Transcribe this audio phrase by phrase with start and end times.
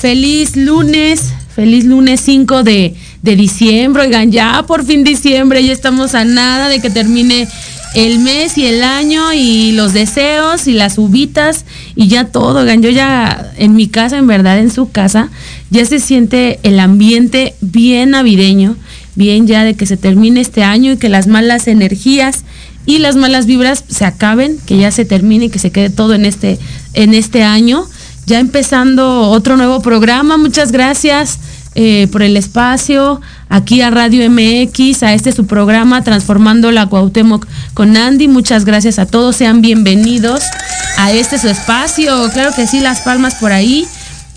[0.00, 4.04] Feliz lunes, feliz lunes 5 de, de diciembre.
[4.04, 7.48] Oigan, ya por fin diciembre, ya estamos a nada de que termine
[7.96, 11.64] el mes y el año y los deseos y las uvitas
[11.96, 12.60] y ya todo.
[12.60, 15.30] Oigan, yo ya en mi casa, en verdad, en su casa,
[15.70, 18.76] ya se siente el ambiente bien navideño,
[19.16, 22.44] bien ya de que se termine este año y que las malas energías
[22.86, 26.14] y las malas vibras se acaben, que ya se termine y que se quede todo
[26.14, 26.58] en este,
[26.94, 27.84] en este año.
[28.28, 31.38] Ya empezando otro nuevo programa, muchas gracias
[31.74, 37.46] eh, por el espacio, aquí a Radio MX, a este su programa Transformando la Cuauhtémoc
[37.72, 38.28] con Andy.
[38.28, 40.42] Muchas gracias a todos, sean bienvenidos
[40.98, 42.30] a este su espacio.
[42.34, 43.86] Claro que sí, las palmas por ahí.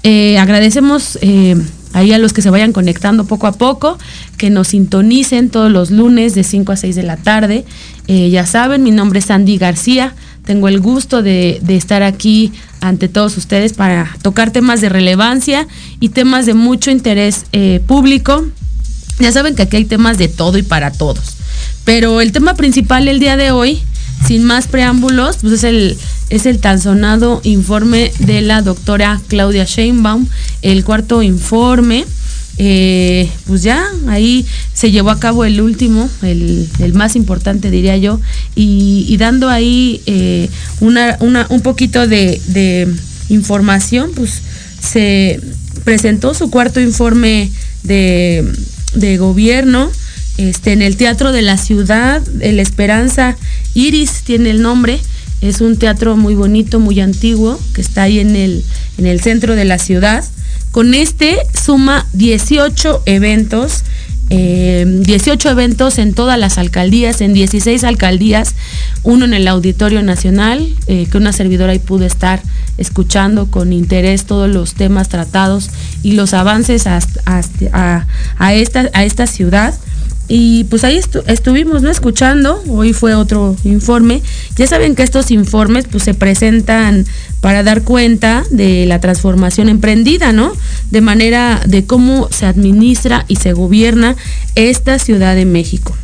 [0.03, 1.57] Eh, agradecemos eh,
[1.91, 3.99] ahí a los que se vayan conectando poco a poco,
[4.37, 7.65] que nos sintonicen todos los lunes de 5 a 6 de la tarde.
[8.07, 10.15] Ya saben, mi nombre es Andy García.
[10.45, 15.67] Tengo el gusto de, estar aquí ante todos ustedes para tocar temas de relevancia
[15.99, 18.45] y temas de mucho interés eh, público.
[19.19, 21.37] Ya saben que aquí hay temas de todo y para todos.
[21.85, 23.79] Pero el tema principal el día de hoy,
[24.27, 25.97] sin más preámbulos, pues es el,
[26.29, 30.27] es el tan sonado informe de la doctora Claudia Sheinbaum,
[30.61, 32.05] el cuarto informe.
[32.57, 38.19] Eh, pues ya ahí se llevó a cabo el último, el, más importante diría yo,
[38.55, 40.49] y, dando ahí eh,
[40.79, 42.87] una, una, un poquito de, de,
[43.29, 44.41] información, pues
[44.81, 45.39] se
[45.85, 47.49] presentó su cuarto informe
[47.83, 48.45] de,
[48.93, 49.89] de gobierno
[50.37, 53.37] este, en el Teatro de la Ciudad, el Esperanza
[53.73, 54.99] Iris tiene el nombre,
[55.41, 58.63] es un teatro muy bonito, muy antiguo, que está ahí en el,
[58.97, 60.23] en el centro de la ciudad.
[60.71, 63.83] Con este suma 18 eventos,
[64.29, 68.55] eh, 18 eventos en todas las alcaldías, en 16 alcaldías,
[69.03, 72.41] uno en el Auditorio Nacional, eh, que una servidora ahí pudo estar
[72.77, 75.69] escuchando con interés todos los temas tratados
[76.03, 76.99] y los avances a,
[78.53, 79.73] esta, a esta ciudad.
[80.27, 81.89] Y pues ahí estu estuvimos, ¿no?
[81.89, 84.21] Escuchando, hoy fue otro informe.
[84.55, 87.05] Ya saben que estos informes pues se presentan
[87.41, 90.53] para dar cuenta de la transformación emprendida, ¿no?
[90.89, 94.15] De manera de cómo se administra y se gobierna
[94.55, 95.95] esta Ciudad de México.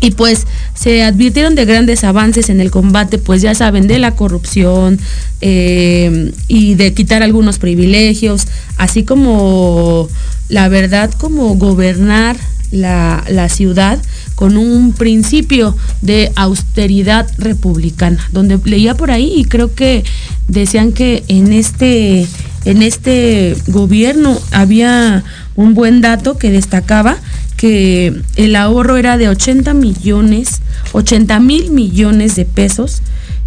[0.00, 4.16] Y pues se advirtieron de grandes avances en el combate, pues ya saben, de la
[4.16, 4.98] corrupción
[5.40, 10.08] eh, y de quitar algunos privilegios, así como
[10.48, 12.36] la verdad, como gobernar
[12.72, 14.00] la, la, ciudad
[14.34, 20.04] con un principio de austeridad republicana, donde leía por ahí y creo que
[20.48, 22.26] decían que en este,
[22.64, 25.22] en este gobierno había
[25.54, 27.18] un buen dato que destacaba
[27.56, 33.02] que el ahorro era de 80 millones, 80 mil millones de pesos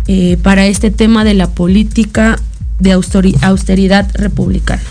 [0.08, 2.40] eh, para este tema de la política
[2.80, 4.84] de austeridad republicana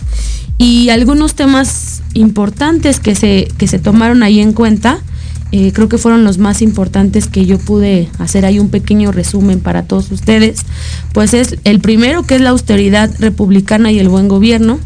[0.59, 5.01] y algunos temas importantes que se, que se tomaron ahí en cuenta,
[5.53, 9.61] eh, creo que fueron los más importantes que yo pude hacer ahí un pequeño resumen
[9.61, 10.63] para todos ustedes,
[11.13, 14.81] pues es el primero que es la austeridad republicana y el buen gobierno.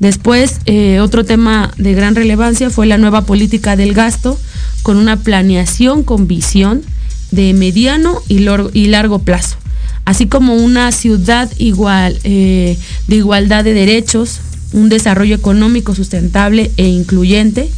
[0.00, 4.38] Después, eh, otro tema de gran relevancia fue la nueva política del gasto,
[4.82, 6.82] con una planeación con visión
[7.30, 9.56] de mediano y, largo, y largo plazo,
[10.04, 12.76] así como una ciudad igual, eh,
[13.06, 14.40] de igualdad de derechos,
[14.72, 17.68] un desarrollo económico sustentable e incluyente,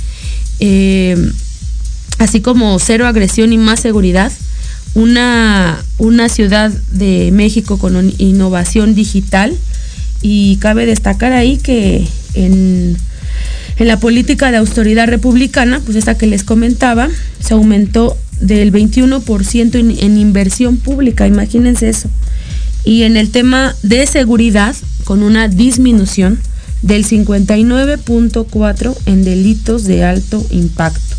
[0.61, 1.17] eh,
[2.19, 4.33] así como cero agresión y más seguridad,
[4.95, 9.57] una, una ciudad de México con innovación digital
[10.23, 12.97] y cabe destacar ahí que en,
[13.77, 17.09] en la política de autoridad republicana, pues esta que les comentaba,
[17.41, 22.09] se aumentó del 21% en, en inversión pública, imagínense eso.
[22.85, 26.39] Y en el tema de seguridad, con una disminución
[26.85, 31.17] del 59.4 en delitos de alto impacto.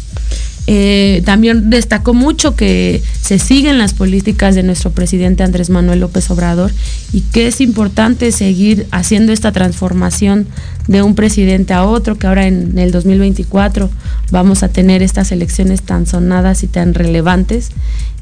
[0.68, 6.32] Eh, también destacó mucho que se siguen las políticas de nuestro presidente Andrés Manuel López
[6.32, 6.72] Obrador
[7.14, 10.48] y que es importante seguir haciendo esta transformación
[10.88, 13.90] de un presidente a otro, que ahora en el 2024
[14.32, 17.70] vamos a tener estas elecciones tan sonadas y tan relevantes.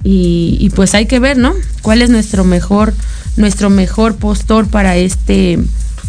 [0.06, 1.54] Y, pues hay que ver, ¿no?
[1.82, 2.94] ¿Cuál es nuestro mejor,
[3.38, 5.60] nuestro mejor postor para este,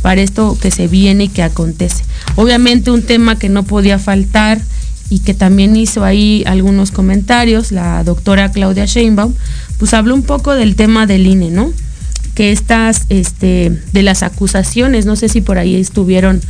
[0.04, 2.04] para esto que se viene y que acontece?
[2.36, 4.60] Obviamente un tema que no podía faltar
[5.08, 9.32] y que también hizo ahí algunos comentarios, la doctora Claudia Sheinbaum,
[9.78, 11.72] pues habló un poco del tema del INE, ¿no?
[12.34, 16.42] Que estas, este, de las acusaciones, no sé si por ahí estuvieron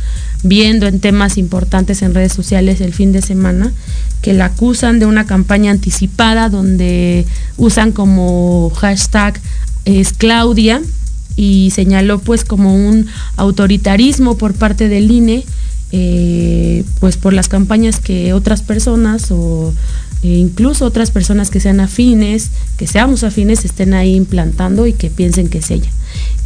[0.43, 3.71] viendo en temas importantes en redes sociales el fin de semana,
[4.21, 7.25] que la acusan de una campaña anticipada donde
[7.55, 9.39] usan como hashtag
[9.85, 10.81] es Claudia
[11.35, 15.43] y señaló pues como un autoritarismo por parte del INE
[15.91, 19.73] eh, pues por las campañas que otras personas o
[20.23, 25.09] eh, incluso otras personas que sean afines, que seamos afines, estén ahí implantando y que
[25.09, 25.89] piensen que es ella.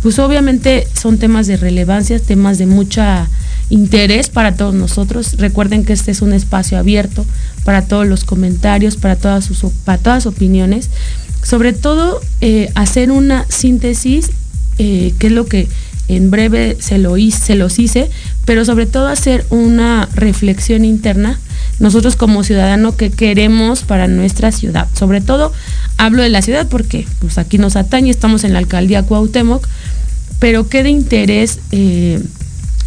[0.04, 3.30] Pues obviamente son temas de relevancia, temas de mucha
[3.70, 5.38] interés para todos nosotros.
[5.38, 7.26] Recuerden que este es un espacio abierto
[7.64, 10.90] para todos los comentarios, para todas sus para todas opiniones.
[11.42, 14.32] Sobre todo eh, hacer una síntesis,
[14.80, 15.68] que es lo que
[16.08, 18.10] en breve se los hice,
[18.46, 21.40] pero sobre todo hacer una reflexión interna
[21.80, 24.88] nosotros como ciudadano que queremos para nuestra ciudad.
[24.94, 25.54] Sobre todo
[25.98, 29.68] hablo de la ciudad porque pues aquí nos atañe, estamos en la alcaldía Cuauhtémoc,
[30.40, 32.22] pero qué de interés eh,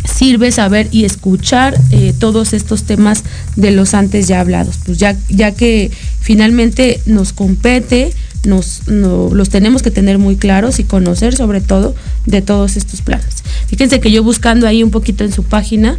[0.05, 3.25] sirve saber y escuchar eh, todos estos temas
[3.57, 8.13] de los antes ya hablados, pues ya, ya que finalmente nos compete
[8.45, 11.95] nos, los tenemos que tener muy claros y conocer sobre todo
[12.27, 13.43] de todos estos planes.
[13.67, 15.97] Fíjense que yo buscando ahí un poquito en su página,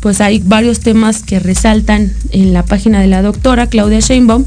[0.00, 4.44] pues hay varios temas que resaltan en la página de la doctora Claudia Sheinbaum.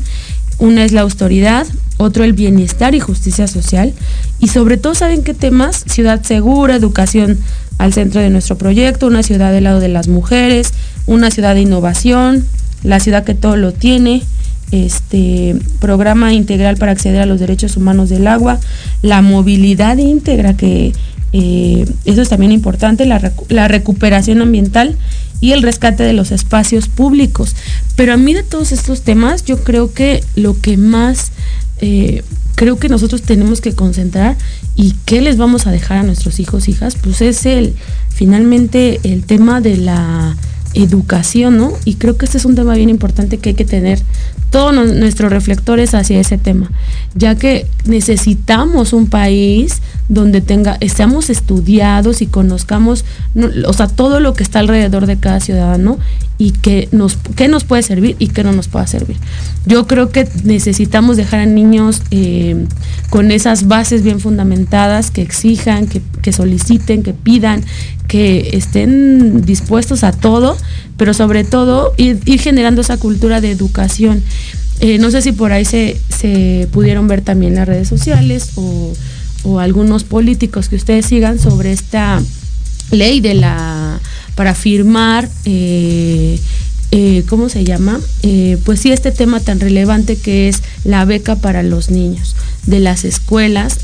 [0.60, 1.67] Una es la autoridad,
[1.98, 3.94] otro el bienestar y justicia social
[4.39, 7.39] y sobre todo saben qué temas, ciudad segura, educación
[7.77, 10.74] al centro de nuestro proyecto, una ciudad del lado de las mujeres,
[11.06, 12.46] una ciudad de innovación,
[12.84, 14.24] la ciudad que todo lo tiene,
[14.72, 18.60] este programa integral para acceder a los derechos humanos del agua,
[19.02, 20.94] la movilidad íntegra, que
[21.34, 24.98] eh, eso es también importante, la, la, recuperación ambiental
[25.40, 27.56] y el rescate de los espacios públicos.
[27.96, 31.32] Pero a mí de todos estos temas, yo creo que lo que más
[31.80, 32.24] eh,
[32.56, 34.36] creo que nosotros tenemos que concentrar
[34.76, 37.76] y qué les vamos a dejar a nuestros hijos, hijas, pues es el,
[38.10, 40.36] finalmente, el tema de la
[40.74, 41.74] educación, ¿no?
[41.86, 44.00] Y creo que este es un tema bien importante que hay que tener
[44.50, 46.72] todos nuestros reflectores hacia ese tema,
[47.16, 53.04] ya que necesitamos un país donde tenga, estemos estudiados y conozcamos,
[53.66, 56.00] o sea, todo lo que está alrededor de cada ciudadano
[56.38, 59.18] y que nos, qué nos puede servir y qué no nos pueda servir.
[59.66, 62.66] Yo creo que necesitamos dejar a niños eh,
[63.10, 67.63] con esas bases bien fundamentadas, que exijan, que, que soliciten, que pidan,
[68.10, 70.57] que estén dispuestos a todo,
[70.98, 74.22] pero sobre todo ir, generando esa cultura de educación.
[74.81, 78.93] Eh, no sé si por ahí se, se, pudieron ver también las redes sociales o,
[79.57, 82.22] algunos políticos que ustedes sigan sobre esta
[82.91, 83.98] ley de la
[84.36, 86.38] para firmar eh,
[86.91, 88.00] eh, ¿cómo se llama?
[88.63, 93.06] pues sí, este tema tan relevante que es la beca para los niños de las
[93.06, 93.79] escuelas,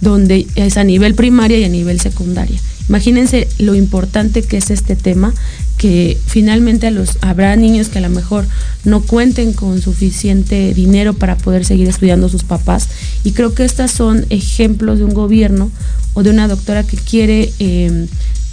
[0.00, 2.60] donde es a nivel primaria y a nivel secundaria.
[2.88, 5.32] Imagínense lo importante que es este tema,
[5.78, 8.46] que finalmente a los, habrá niños que a lo mejor
[8.84, 12.88] no cuenten con suficiente dinero para poder seguir estudiando sus papás.
[13.24, 15.70] Y creo que estos son ejemplos de un gobierno
[16.12, 18.06] o de una doctora que quiere eh,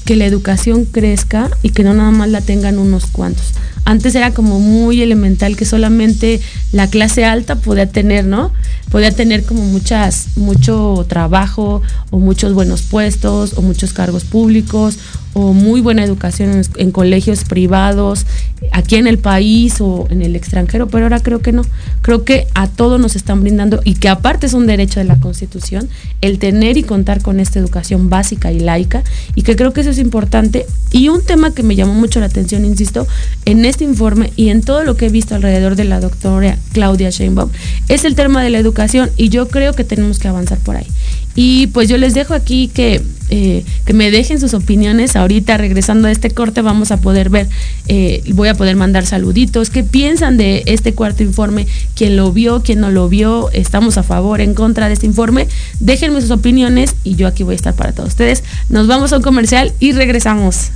[0.05, 3.53] que la educación crezca y que no nada más la tengan unos cuantos.
[3.83, 6.39] Antes era como muy elemental que solamente
[6.71, 8.51] la clase alta podía tener, ¿no?
[8.91, 11.81] Podía tener como muchas, mucho trabajo
[12.11, 14.99] o muchos buenos puestos o muchos cargos públicos
[15.33, 18.25] o muy buena educación en, colegios privados,
[18.71, 21.63] aquí en el país o en el extranjero, pero ahora creo que no.
[22.01, 25.17] Creo que a todos nos están brindando y que aparte es un derecho de la
[25.17, 25.89] Constitución
[26.21, 29.03] el tener y contar con esta educación básica y laica
[29.35, 30.65] y que creo que eso es importante.
[30.91, 33.07] Y un tema que me llamó mucho la atención, insisto,
[33.45, 37.09] en este informe y en todo lo que he visto alrededor de la doctora Claudia
[37.09, 37.49] Sheinbaum,
[37.87, 40.87] es el tema de la educación y yo creo que tenemos que avanzar por ahí.
[41.35, 45.15] Y pues yo les dejo aquí que, eh, que me dejen sus opiniones.
[45.15, 47.47] Ahorita regresando a este corte vamos a poder ver,
[47.87, 49.69] eh, voy a poder mandar saluditos.
[49.69, 51.67] ¿Qué piensan de este cuarto informe?
[51.95, 52.61] ¿Quién lo vio?
[52.63, 53.49] ¿Quién no lo vio?
[53.51, 55.47] ¿Estamos a favor, en contra de este informe?
[55.79, 58.43] Déjenme sus opiniones y yo aquí voy a estar para todos ustedes.
[58.69, 60.71] Nos vamos a un comercial y regresamos.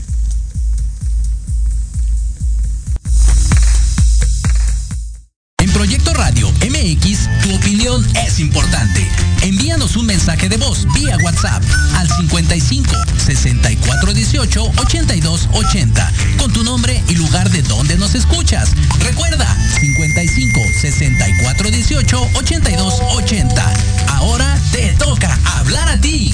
[5.85, 8.94] Proyecto Radio MX, tu opinión es importante.
[9.95, 11.63] Un mensaje de voz vía WhatsApp
[11.95, 18.71] al 55 64 18 82 80 con tu nombre y lugar de donde nos escuchas.
[18.99, 19.47] Recuerda
[19.79, 23.73] 55 64 18 82 80.
[24.09, 26.33] Ahora te toca hablar a ti.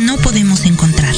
[0.00, 1.14] No podemos encontrar.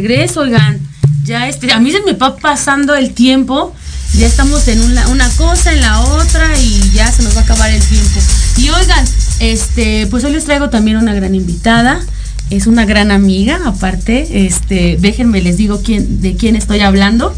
[0.00, 0.80] Regreso, oigan.
[1.24, 3.74] Ya este, a mí se me va pasando el tiempo.
[4.18, 7.44] Ya estamos en una, una cosa, en la otra y ya se nos va a
[7.44, 8.20] acabar el tiempo.
[8.56, 9.04] Y oigan,
[9.38, 12.00] este, pues hoy les traigo también una gran invitada.
[12.48, 14.46] Es una gran amiga, aparte.
[14.46, 17.34] Este, déjenme les digo quién, de quién estoy hablando.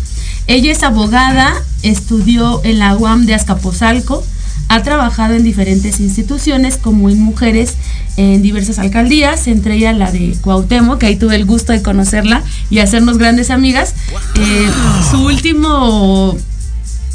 [0.46, 1.52] Ella es abogada,
[1.82, 4.24] estudió en la UAM de Azcapotzalco,
[4.72, 7.74] ha trabajado en diferentes instituciones como en mujeres
[8.16, 12.42] en diversas alcaldías, entre ellas la de Cuauhtémoc, que ahí tuve el gusto de conocerla
[12.70, 13.94] y hacernos grandes amigas.
[14.34, 14.70] Eh,
[15.10, 16.38] su último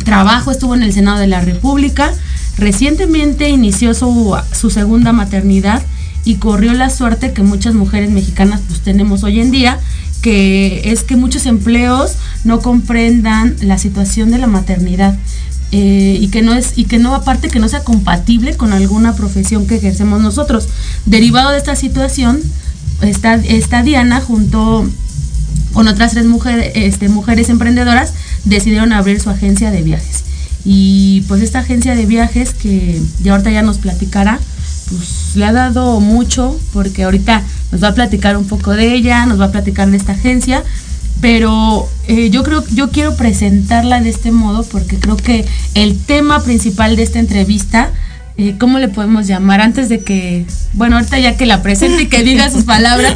[0.05, 2.13] trabajo estuvo en el Senado de la República.
[2.59, 5.81] Recientemente inició su, su segunda maternidad
[6.25, 9.79] y corrió la suerte que muchas mujeres mexicanas pues tenemos hoy en día,
[10.21, 15.17] que es que muchos empleos no comprendan la situación de la maternidad.
[15.71, 19.15] Eh, y que no es y que no aparte que no sea compatible con alguna
[19.15, 20.69] profesión que ejercemos nosotros
[21.05, 22.39] derivado de esta situación
[23.01, 24.89] está, está Diana junto
[25.73, 28.13] con otras tres mujeres, este, mujeres emprendedoras
[28.45, 30.23] decidieron abrir su agencia de viajes.
[30.65, 34.39] Y pues esta agencia de viajes que ya ahorita ya nos platicará,
[34.89, 39.25] pues le ha dado mucho porque ahorita nos va a platicar un poco de ella,
[39.25, 40.63] nos va a platicar de esta agencia,
[41.21, 46.43] pero eh, yo creo yo quiero presentarla de este modo porque creo que el tema
[46.43, 47.91] principal de esta entrevista
[48.37, 49.61] eh, ¿cómo le podemos llamar?
[49.61, 53.15] Antes de que, bueno, ahorita ya que la presente y que diga sus palabras,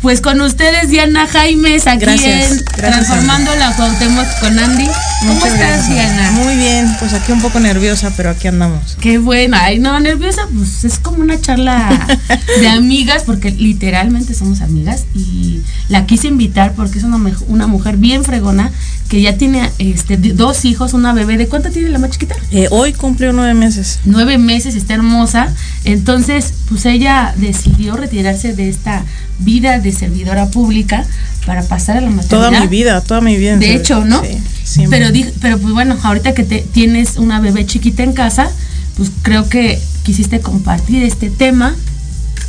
[0.00, 4.86] pues con ustedes Diana Jaimes aquí Gracias, en gracias, Transformando la Cuauhtémoc con Andy.
[5.20, 5.94] ¿Cómo Muchas estás, gracias.
[5.94, 6.30] Diana?
[6.32, 8.96] Muy bien, pues aquí un poco nerviosa, pero aquí andamos.
[8.98, 12.06] Qué bueno, ay no, nerviosa, pues es como una charla
[12.60, 17.98] de amigas, porque literalmente somos amigas y la quise invitar porque es una, una mujer
[17.98, 18.70] bien fregona
[19.08, 21.36] que ya tiene este, dos hijos, una bebé.
[21.36, 22.34] ¿De cuánto tiene la más chiquita?
[22.50, 24.00] Eh, hoy cumplió nueve meses.
[24.04, 25.48] Nueve meses, está hermosa.
[25.84, 29.04] Entonces, pues ella decidió retirarse de esta
[29.38, 31.04] vida de servidora pública
[31.44, 32.48] para pasar a la maternidad.
[32.50, 33.56] Toda mi vida, toda mi vida.
[33.56, 34.22] De hecho, ¿no?
[34.22, 34.98] Sí, siempre.
[35.40, 38.48] pero, pues bueno, ahorita que te, tienes una bebé chiquita en casa,
[38.96, 41.74] pues creo que quisiste compartir este tema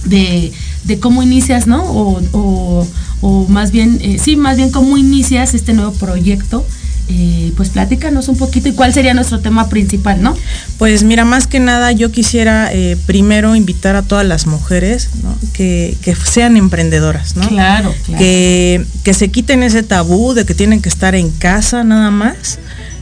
[0.06, 0.52] de,
[0.86, 1.84] de cómo inicias, ¿no?
[1.84, 2.88] O, o-
[3.20, 6.64] o más bien, eh, sí, más bien cómo inicias este nuevo proyecto.
[7.10, 10.36] Eh, pues platícanos un poquito y cuál sería nuestro tema principal, ¿no?
[10.78, 15.34] Pues mira, más que nada yo quisiera eh, primero invitar a todas las mujeres ¿no?
[15.54, 17.48] que, que sean emprendedoras, ¿no?
[17.48, 18.20] Claro, claro.
[18.20, 22.60] Que, que se quiten ese tabú de que tienen que estar en casa nada más.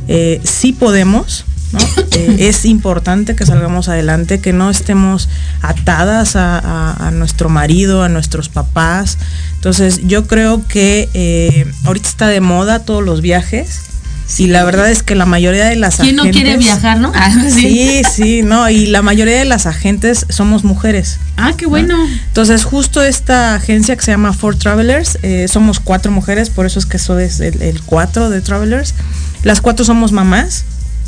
[0.07, 1.79] Eh, sí podemos, ¿no?
[2.15, 5.27] Eh, es importante que salgamos adelante, que no estemos
[5.61, 9.17] atadas a, a- a nuestro marido, a nuestros papás.
[9.55, 13.79] Entonces yo creo que eh, ahorita está de moda todos los viajes.
[14.37, 17.11] Y la verdad es que la mayoría de las ¿Quién no quiere agentes- viajar, no?
[17.15, 21.19] Ah, Sí, sí, no, y la mayoría de las agentes somos mujeres.
[21.37, 21.95] Ah, qué bueno.
[22.27, 26.79] Entonces, justo esta agencia que se llama For Travelers, eh, somos cuatro mujeres, por eso
[26.79, 28.95] es que soy el, el cuatro de Travelers.
[29.43, 30.65] Las cuatro somos mamás.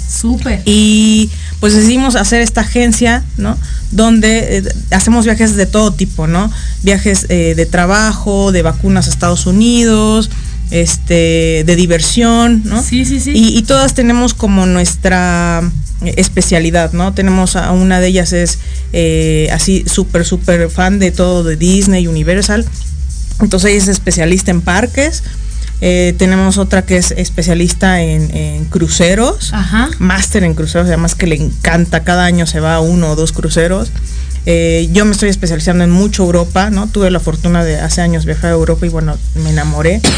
[0.07, 0.61] Súper.
[0.63, 3.57] Y pues decidimos hacer esta agencia, ¿no?
[3.91, 6.49] Donde eh, hacemos viajes de todo tipo, ¿no?
[6.83, 10.29] Viajes eh, de trabajo, de vacunas a Estados Unidos,
[10.71, 12.81] este, de diversión, ¿no?
[12.83, 13.31] Sí, sí, sí.
[13.33, 15.61] Y, y todas tenemos como nuestra
[16.03, 17.13] eh, especialidad, ¿no?
[17.13, 18.59] Tenemos a una de ellas es
[18.93, 22.65] eh, así súper, súper fan de todo de Disney, Universal.
[23.41, 25.23] Entonces ella es especialista en parques.
[25.81, 29.53] Eh, tenemos otra que es especialista en, en cruceros,
[29.99, 33.31] máster en cruceros, además que le encanta, cada año se va a uno o dos
[33.31, 33.91] cruceros.
[34.49, 36.87] Eh, yo me estoy especializando en mucho Europa, ¿no?
[36.87, 40.01] Tuve la fortuna de hace años viajar a Europa y bueno, me enamoré.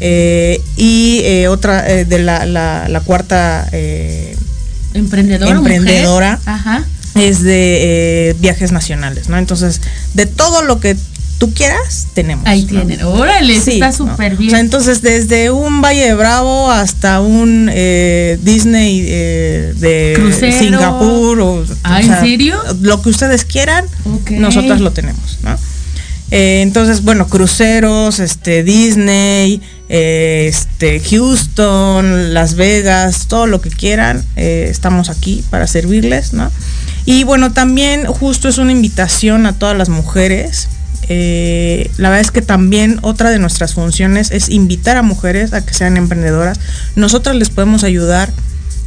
[0.00, 4.36] Eh, y eh, otra eh, de la, la- la cuarta eh,
[4.94, 5.54] Emprendedora.
[5.54, 5.72] mujer.
[5.76, 6.38] Emprendedora.
[6.44, 6.84] Ajá.
[7.14, 9.38] es de eh, viajes nacionales, ¿no?
[9.38, 9.80] Entonces,
[10.14, 10.96] de todo lo que
[11.46, 12.46] tú quieras, tenemos.
[12.46, 12.68] Ahí ¿no?
[12.86, 13.02] tienen.
[13.04, 13.92] Órale, Sí, está ¿no?
[13.92, 14.50] súper O bien.
[14.50, 20.56] sea, entonces, desde un Valle de Bravo hasta un eh, Disney eh, de Crucero.
[20.56, 21.40] Singapur.
[21.40, 22.62] O, Ah, o ¿en serio?
[22.82, 24.30] Lo que ustedes quieran, Ok.
[24.32, 25.58] nosotras lo tenemos, ¿no?
[26.30, 34.24] Eh, entonces, bueno, cruceros, este, Disney, eh, este, Houston, Las Vegas, todo lo que quieran,
[34.36, 36.50] eh, estamos aquí para servirles, ¿no?
[37.04, 40.68] Y bueno, también justo es una invitación a todas las mujeres.
[41.08, 45.64] Eh, la verdad es que también otra de nuestras funciones es invitar a mujeres a
[45.64, 46.58] que sean emprendedoras.
[46.96, 48.32] Nosotras les podemos ayudar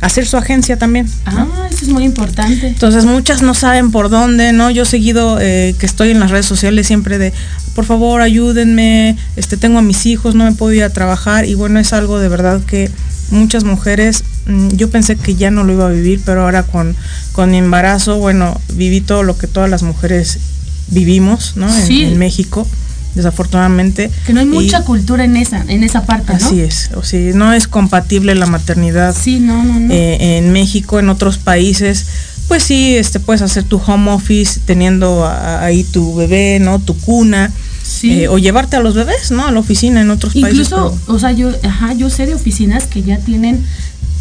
[0.02, 1.08] a hacer su agencia también.
[1.26, 1.52] ¿no?
[1.56, 2.68] Ah, eso es muy importante.
[2.68, 4.72] Entonces muchas no saben por dónde, ¿no?
[4.72, 7.34] Yo seguido eh, que estoy en las redes sociales siempre de,
[7.74, 11.56] por favor ayúdenme, este, tengo a mis hijos, no me puedo ir a trabajar y
[11.56, 12.90] bueno, es algo de verdad que
[13.32, 16.96] muchas mujeres, mm, yo pensé que ya no lo iba a vivir, pero ahora con,
[17.32, 20.40] con mi embarazo, bueno, viví todo lo que todas las mujeres
[20.88, 21.74] vivimos, ¿no?
[21.74, 22.04] En, Sí.
[22.04, 22.68] en México,
[23.16, 24.12] desafortunadamente.
[24.26, 26.46] Que no hay Y mucha cultura en esa, en esa parte, ¿no?
[26.46, 29.94] Así es, o sea, no es compatible la maternidad Sí, no, no, no.
[29.94, 32.06] eh, en México, en otros países,
[32.48, 36.80] pues sí, este, puedes hacer tu home office teniendo a- ahí tu bebé, ¿no?
[36.80, 37.52] Tu cuna.
[37.88, 38.22] Sí.
[38.24, 39.46] eh, o llevarte a los bebés, ¿no?
[39.46, 40.52] A la oficina en otros países.
[40.54, 43.64] Incluso, o sea, yo, ajá, yo sé de oficinas que ya tienen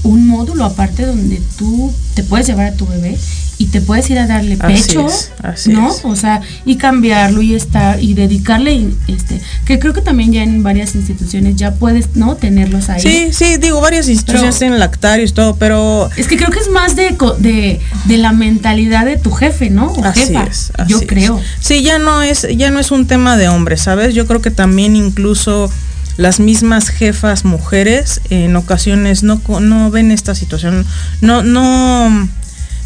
[0.03, 3.17] un módulo aparte donde tú te puedes llevar a tu bebé
[3.59, 5.91] y te puedes ir a darle Así pecho, es, así ¿no?
[5.91, 6.01] es.
[6.05, 10.63] O sea, y cambiarlo y estar y dedicarle, este, que creo que también ya en
[10.63, 12.37] varias instituciones ya puedes, ¿no?
[12.37, 13.01] Tenerlos ahí.
[13.01, 16.69] Sí, sí, digo, varias instituciones tienen lactarios y todo, pero Es que creo que es
[16.71, 19.87] más de, de, de la mentalidad de tu jefe, ¿no?
[19.93, 20.45] O Así jefa.
[20.45, 21.41] es, así yo creo.
[21.61, 24.15] Sí, ya no es, ya no es un tema de hombres, ¿sabes?
[24.15, 25.71] Yo creo que también incluso
[26.17, 30.87] las mismas jefas mujeres en ocasiones no, no ven esta situación,
[31.21, 32.29] no, no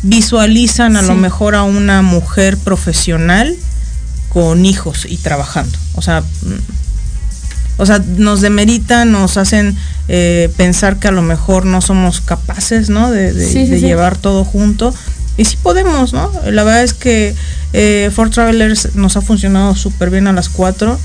[0.02, 3.56] visualizan a lo mejor a una mujer profesional
[4.28, 5.76] con hijos y trabajando.
[5.94, 9.76] O sea, mm, o sea, nos demeritan, nos hacen
[10.08, 13.10] eh, pensar que a lo mejor no somos capaces, ¿no?
[13.10, 13.86] De, de- Sí, sí, de sí.
[13.86, 14.94] llevar todo junto.
[15.36, 16.32] Y sí podemos, ¿no?
[16.50, 17.34] La verdad es que
[17.72, 20.98] eh, Ford Travelers nos ha funcionado súper bien a las cuatro.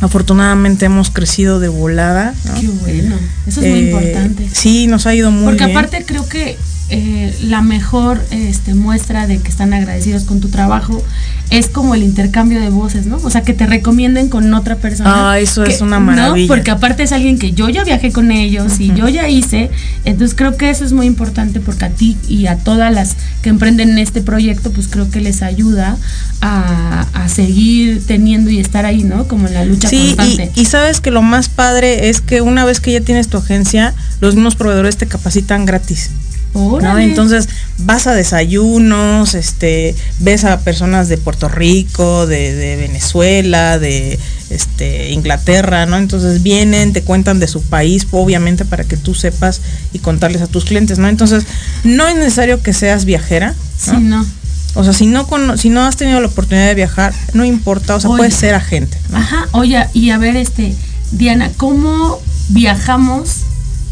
[0.00, 2.34] Afortunadamente hemos crecido de volada.
[2.44, 2.54] ¿no?
[2.60, 3.16] Qué bueno.
[3.46, 4.48] Eso es muy Eh, importante.
[4.52, 5.76] Sí, nos ha ido muy Porque bien.
[5.76, 6.56] aparte creo que
[6.90, 11.04] eh, la mejor este, muestra de que están agradecidos con tu trabajo
[11.50, 13.16] es como el intercambio de voces, ¿no?
[13.24, 15.32] O sea, que te recomienden con otra persona.
[15.32, 16.06] Ah, eso que- es una ¿no?
[16.06, 16.46] maravilla.
[16.46, 19.70] Porque aparte es alguien que yo ya viajé con ellos y yo ya hice.
[20.04, 23.48] Entonces creo que eso es muy importante porque a ti y a todas las que
[23.48, 25.96] emprenden este proyecto, pues creo que les ayuda
[26.40, 29.26] a, a seguir teniendo y estar ahí, ¿no?
[29.26, 30.52] Como en la lucha Sí, constante.
[30.54, 33.38] y, y sabes que lo más padre es que una vez que ya tienes tu
[33.38, 36.10] agencia, los mismos proveedores te capacitan gratis.
[36.54, 36.98] ¿No?
[36.98, 44.18] Entonces vas a desayunos, este, ves a personas de Puerto Rico, de, de Venezuela, de
[44.50, 45.96] este, Inglaterra, ¿no?
[45.96, 49.60] Entonces vienen, te cuentan de su país, obviamente para que tú sepas
[49.92, 51.08] y contarles a tus clientes, ¿no?
[51.08, 51.44] Entonces
[51.84, 54.00] no es necesario que seas viajera, Sí, ¿no?
[54.00, 54.26] no.
[54.74, 58.00] O sea, si no, si no has tenido la oportunidad de viajar, no importa, o
[58.00, 58.18] sea, Oye.
[58.18, 58.98] puedes ser agente.
[59.10, 59.18] ¿no?
[59.18, 60.76] Ajá, oye, y a ver, este,
[61.10, 63.38] Diana, ¿cómo viajamos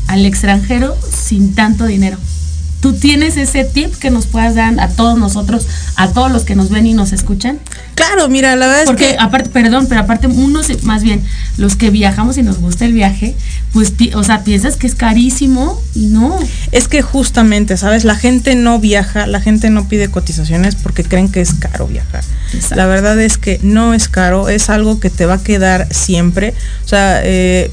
[0.07, 2.17] al extranjero sin tanto dinero?
[2.81, 6.55] ¿Tú tienes ese tip que nos puedas dar a todos nosotros, a todos los que
[6.55, 7.59] nos ven y nos escuchan?
[7.97, 11.23] Claro, mira, la verdad Porque es que aparte, perdón, pero aparte unos, más bien,
[11.57, 13.35] los que viajamos y nos gusta el viaje,
[13.73, 16.39] pues, o sea, piensas que es carísimo y no.
[16.71, 18.05] es que justamente, ¿sabes?
[18.05, 22.23] La gente no viaja, la gente no pide cotizaciones porque creen que es caro viajar.
[22.53, 22.77] Exacto.
[22.77, 26.55] La verdad es que no es caro, es algo que te va a quedar siempre.
[26.85, 27.73] O sea, eh,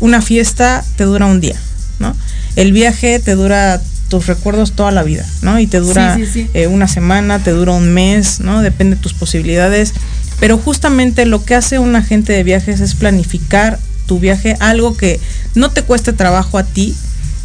[0.00, 1.56] una fiesta te dura un día,
[1.98, 2.16] ¿no?
[2.56, 3.80] El viaje te dura
[4.12, 5.58] tus recuerdos toda la vida, ¿no?
[5.58, 6.50] Y te dura Sí, sí, sí.
[6.52, 8.60] eh, una semana, te dura un mes, ¿no?
[8.60, 9.94] Depende de tus posibilidades.
[10.38, 15.18] Pero justamente lo que hace un agente de viajes es planificar tu viaje, algo que
[15.54, 16.94] no te cueste trabajo a ti.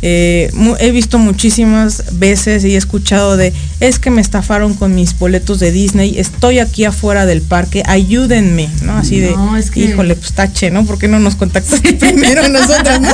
[0.03, 5.17] Eh, he visto muchísimas veces y he escuchado de es que me estafaron con mis
[5.17, 8.97] boletos de Disney, estoy aquí afuera del parque, ayúdenme, ¿no?
[8.97, 10.85] Así de, es que- híjole, pues tache, ¿no?
[10.85, 13.09] ¿Por qué no nos contactaste primero a nosotras, no?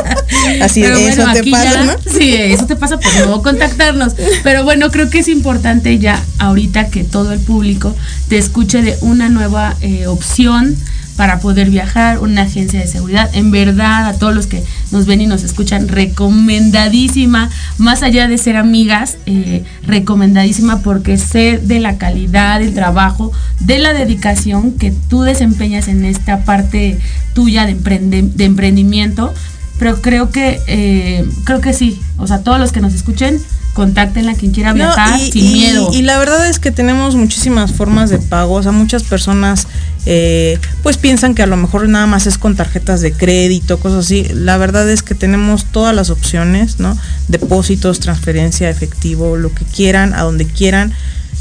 [0.62, 1.94] Así Pero de eso bueno, te aquí pasa, ya- ¿no?
[2.18, 4.14] Sí, eso te pasa por no contactarnos.
[4.44, 7.96] Pero bueno, creo que es importante ya ahorita que todo el público
[8.28, 10.76] te escuche de una nueva eh, opción
[11.16, 13.30] para poder viajar, una agencia de seguridad.
[13.34, 18.38] En verdad, a todos los que nos ven y nos escuchan, recomendadísima, más allá de
[18.38, 24.92] ser amigas, eh, recomendadísima porque sé de la calidad del trabajo, de la dedicación que
[25.10, 27.00] tú desempeñas en esta parte
[27.34, 29.34] tuya de, emprende- de emprendimiento
[29.80, 33.40] pero creo que eh, creo que sí o sea todos los que nos escuchen
[33.74, 37.16] contáctenla quien quiera No, viajar y, sin y- miedo y la verdad es que tenemos
[37.16, 38.54] muchísimas formas de pago.
[38.56, 39.68] O sea, muchas personas
[40.06, 44.06] eh, pues piensan que a lo mejor nada más es con tarjetas de crédito, cosas
[44.06, 44.26] así.
[44.34, 46.98] La verdad es que tenemos todas las opciones, ¿no?
[47.30, 50.94] Depósitos, transferencia, efectivo, lo que quieran, a donde quieran.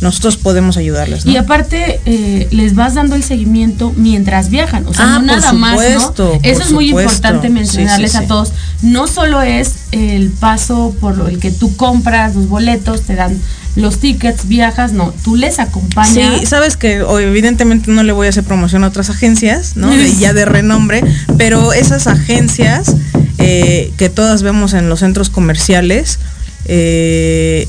[0.03, 1.25] Nosotros podemos ayudarles.
[1.25, 1.33] ¿no?
[1.33, 5.41] y aparte eh, les vas dando el seguimiento mientras viajan o sea Ah, no por
[5.41, 6.39] nada más supuesto, ¿no?
[6.41, 7.13] por eso es muy supuesto.
[7.15, 12.35] importante mencionarles sí, a todos no solo es el paso por el que tú compras
[12.35, 13.39] los boletos te dan
[13.77, 18.27] los tickets viajas no tú les acompañas Sí, sabes que o, evidentemente no le voy
[18.27, 19.89] a hacer promoción a otras agencias, ¿no?
[19.97, 21.03] De- ya de renombre,
[21.39, 22.95] pero esas agencias
[23.39, 26.19] eh, que todas vemos en los centros comerciales,
[26.67, 27.67] eh,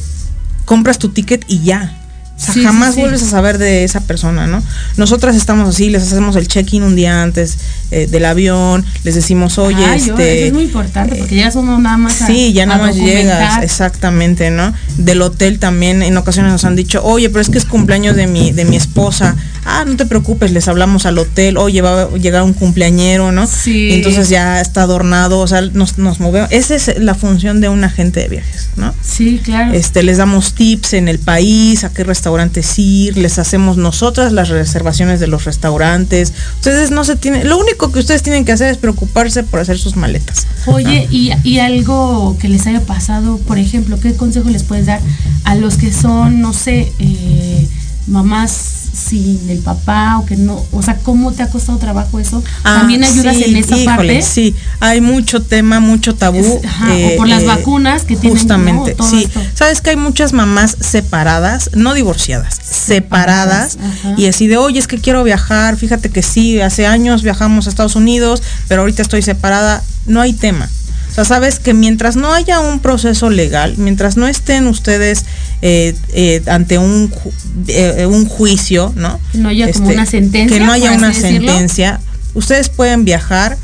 [0.65, 2.00] compras tu ticket y ya.
[2.36, 3.00] O sea, Sí, jamás sí.
[3.02, 4.62] vuelves a saber de esa persona, ¿no?
[4.98, 7.58] Nosotras estamos así, les hacemos el check-in un día antes
[7.91, 10.38] eh, del avión, les decimos, oye, yo- este...
[10.39, 13.62] eso es muy importante porque llegas uno nada más a, Sí, ya nada más llegas,
[13.63, 14.74] exactamente, ¿no?
[14.98, 18.28] Del hotel también en ocasiones nos han dicho, oye, pero es que es cumpleaños de
[18.28, 19.36] mi, de mi esposa.
[19.65, 23.47] Ah, no te preocupes, les hablamos al hotel, oye, va a llegar un cumpleañero, ¿no?
[23.47, 23.89] Sí.
[23.89, 26.52] Y entonces ya está adornado, o sea, nos, nos movemos.
[26.52, 28.93] Esa es la función de un agente de viajes, ¿no?
[29.04, 33.78] sí claro Este, les damos tips en el país, a qué restaurantes ir, les hacemos
[33.78, 36.34] nosotras las reservaciones de los restaurantes.
[36.56, 39.78] Ustedes no se tienen, lo único que ustedes tienen que hacer es preocuparse por hacer
[39.78, 40.47] sus maletas.
[40.65, 45.02] Oye, y, y algo que les haya pasado, por ejemplo, ¿qué consejo les puedes dar
[45.43, 47.67] a los que son, no sé, eh,
[48.08, 52.44] mamás sin el papá o que no, o sea, ¿cómo te ha costado trabajo eso?
[52.62, 54.22] También Ah, ayudas sí, en esa híjole, parte.
[54.22, 56.38] Sí, hay mucho tema, mucho tabú.
[56.38, 59.24] Es- ajá, o por las vacunas que tienen, Justamente, sí.
[59.24, 59.42] esto.
[59.56, 64.14] Sabes que hay muchas mamás separadas, no divorciadas, separadas, Ajá.
[64.18, 67.70] y así de, oye, es que quiero viajar, fíjate que sí, hace años viajamos a
[67.70, 70.70] Estados Unidos, pero ahorita estoy separada, no hay tema.
[71.13, 75.26] O sea, sabes que mientras no haya un proceso legal, mientras no estén ustedes
[75.62, 77.32] eh, eh, ante un, ju-
[77.67, 79.19] eh, un juicio, ¿no?
[79.32, 81.99] Que no haya como Este, una sentencia, Que no haya una sentencia.
[82.34, 83.60] Ustedes pueden viajar,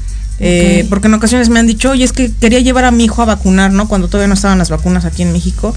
[0.92, 3.26] porque en ocasiones me han dicho, oye, es que quería llevar a mi hijo a
[3.26, 3.88] vacunar, ¿no?
[3.88, 5.76] Cuando todavía no estaban las vacunas aquí en México.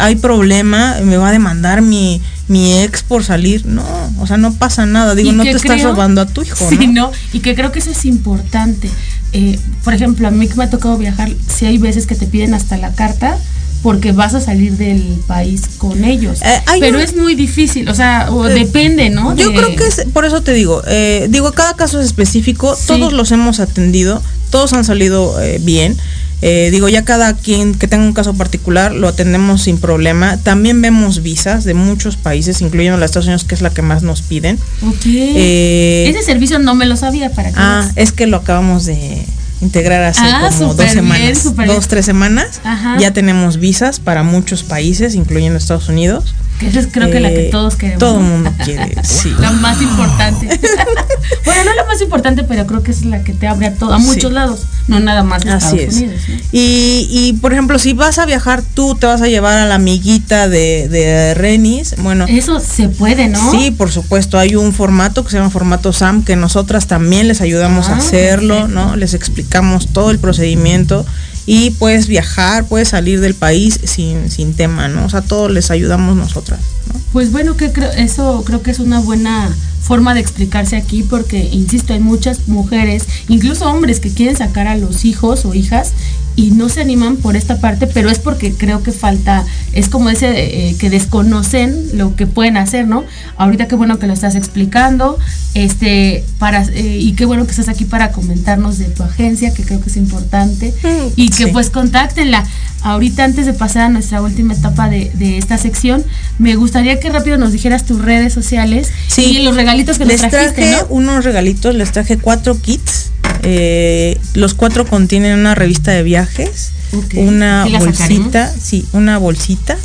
[0.00, 3.64] Hay problema, me va a demandar mi, mi ex por salir.
[3.66, 3.84] No,
[4.18, 5.14] o sea, no pasa nada.
[5.14, 6.92] Digo, no te estás robando a tu hijo, Sí, ¿no?
[6.92, 8.90] no, y que creo que eso es importante.
[9.38, 12.26] Eh, por ejemplo, a mí que me ha tocado viajar, si hay veces que te
[12.26, 13.36] piden hasta la carta
[13.82, 16.40] porque vas a salir del país con ellos.
[16.42, 19.36] Eh, Pero un- es muy difícil, o sea, o Eh, depende, ¿no?
[19.36, 22.74] Yo De- creo que es, por eso te digo, eh, digo, cada caso es específico,
[22.86, 25.96] todos los hemos atendido, todos han salido eh, bien.
[26.42, 30.36] Eh, digo, ya cada quien que tenga un caso particular lo atendemos sin problema.
[30.36, 34.02] También vemos visas de muchos países, incluyendo los Estados Unidos, que es la que más
[34.02, 34.58] nos piden.
[34.82, 35.06] Ok.
[35.06, 39.24] Eh, Ese servicio no me lo sabía para que Ah, es que lo acabamos de
[39.62, 41.88] integrar hace Ah, como dos bien, semanas, súper dos, bien.
[41.88, 42.60] tres semanas.
[42.64, 42.98] Ajá.
[42.98, 46.34] Ya tenemos visas para muchos países, incluyendo Estados Unidos.
[46.58, 47.98] Que esa es creo que la que Eh, todos queremos.
[48.00, 48.30] Todo el ¿no?
[48.30, 49.30] mundo quiere, sí.
[49.38, 50.46] La más importante.
[51.44, 53.92] bueno, no la más importante, pero creo que es la que te abre a todo,
[53.92, 54.34] a muchos Sí.
[54.34, 56.02] lados, no nada más de Así Estados es.
[56.02, 56.20] Unidos.
[56.28, 56.34] ¿no?
[56.52, 59.74] Y, y, por ejemplo, si vas a viajar tú, te vas a llevar a la
[59.74, 61.94] amiguita de, de Renis.
[61.98, 63.50] Bueno, Eso se puede, ¿no?
[63.50, 67.40] sí, por supuesto, hay un formato que se llama formato SAM que nosotras también les
[67.40, 68.80] ayudamos a Ah, hacerlo, perfecto.
[68.80, 68.96] ¿no?
[68.96, 71.04] Les explicamos todo el procedimiento
[71.46, 75.06] y puedes viajar, puedes salir del país sin, sin tema, ¿no?
[75.06, 76.60] O sea, todo les ayudamos nosotras,
[76.92, 77.00] ¿no?
[77.12, 81.48] Pues bueno, que creo, eso creo que es una buena forma de explicarse aquí porque,
[81.52, 85.92] insisto, hay muchas mujeres, incluso hombres que quieren sacar a los hijos o hijas
[86.36, 90.10] y no se animan por esta parte, pero es porque creo que falta, es como
[90.10, 93.04] ese eh, que desconocen lo que pueden hacer, ¿no?
[93.36, 95.18] Ahorita qué bueno que lo estás explicando,
[95.54, 99.64] este, para, eh, y qué bueno que estás aquí para comentarnos de tu agencia, que
[99.64, 100.74] creo que es importante,
[101.16, 101.50] y que sí.
[101.52, 102.46] pues contáctenla.
[102.82, 106.04] Ahorita antes de pasar a nuestra última etapa de, de esta sección,
[106.38, 110.30] me gustaría que rápido nos dijeras tus redes sociales y los regalitos que les nos
[110.30, 110.86] trajiste, traje ¿no?
[110.90, 113.10] unos regalitos, les traje cuatro kits.
[113.48, 116.72] Eh, los cuatro contienen una revista de viajes,
[117.14, 119.76] una ¿sí la bolsita, sí, una bolsita,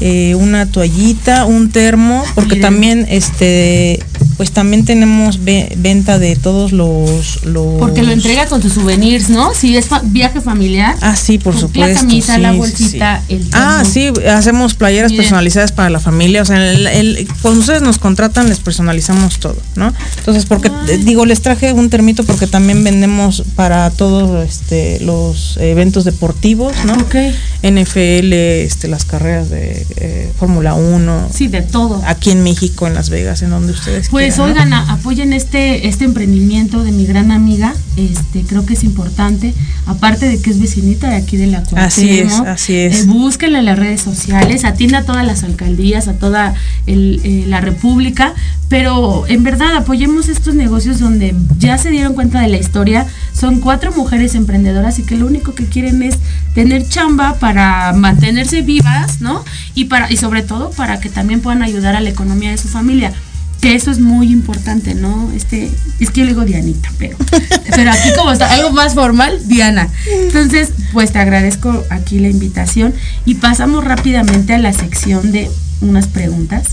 [0.00, 2.62] eh, una toallita, un termo, porque Miren.
[2.62, 4.02] también este
[4.36, 9.30] pues también tenemos ve- venta de todos los, los Porque lo entrega con tus souvenirs,
[9.30, 9.54] ¿no?
[9.54, 10.96] Si es fa- viaje familiar.
[11.02, 11.94] Ah, sí, por supuesto.
[11.94, 13.34] La camisa, sí, la bolsita, sí.
[13.36, 13.92] el Ah, termo.
[14.20, 15.22] sí, hacemos playeras Miren.
[15.24, 16.42] personalizadas para la familia.
[16.42, 19.94] O sea, el, el- cuando ustedes nos contratan, les personalizamos todo, ¿no?
[20.18, 25.58] Entonces, porque eh, digo, les traje un termito porque también vendemos para todos este, los
[25.58, 26.94] eventos deportivos, ¿no?
[26.94, 27.14] Ok.
[27.62, 31.28] NFL, este, las carreras de eh, Fórmula 1.
[31.32, 32.02] Sí, de todo.
[32.06, 34.44] Aquí en México, en Las Vegas, en donde ustedes Pues quieran, ¿no?
[34.54, 39.54] oigan, a- apoyen este, este emprendimiento de mi gran amiga, este creo que es importante,
[39.86, 43.00] aparte de que es vecinita de aquí de la Así es, Cuauhtémoc, así es.
[43.02, 46.54] eh, búsquenla en las redes sociales, atienda a todas las alcaldías, a toda
[46.86, 48.34] el, eh, la república,
[48.68, 53.60] pero en verdad apoyemos estos negocios donde ya se dieron cuenta de la historia, son
[53.60, 56.16] cuatro mujeres emprendedoras y que lo único que quieren es
[56.54, 59.44] tener chamba para mantenerse vivas, ¿no?
[59.74, 62.68] Y para y sobre todo para que también puedan ayudar a la economía de su
[62.68, 63.12] familia.
[63.60, 65.30] Que eso es muy importante, ¿no?
[65.34, 67.16] Este, es que yo le digo Dianita, pero,
[67.74, 69.88] pero aquí como está algo más formal, Diana.
[70.26, 72.92] Entonces, pues te agradezco aquí la invitación
[73.24, 76.66] y pasamos rápidamente a la sección de unas preguntas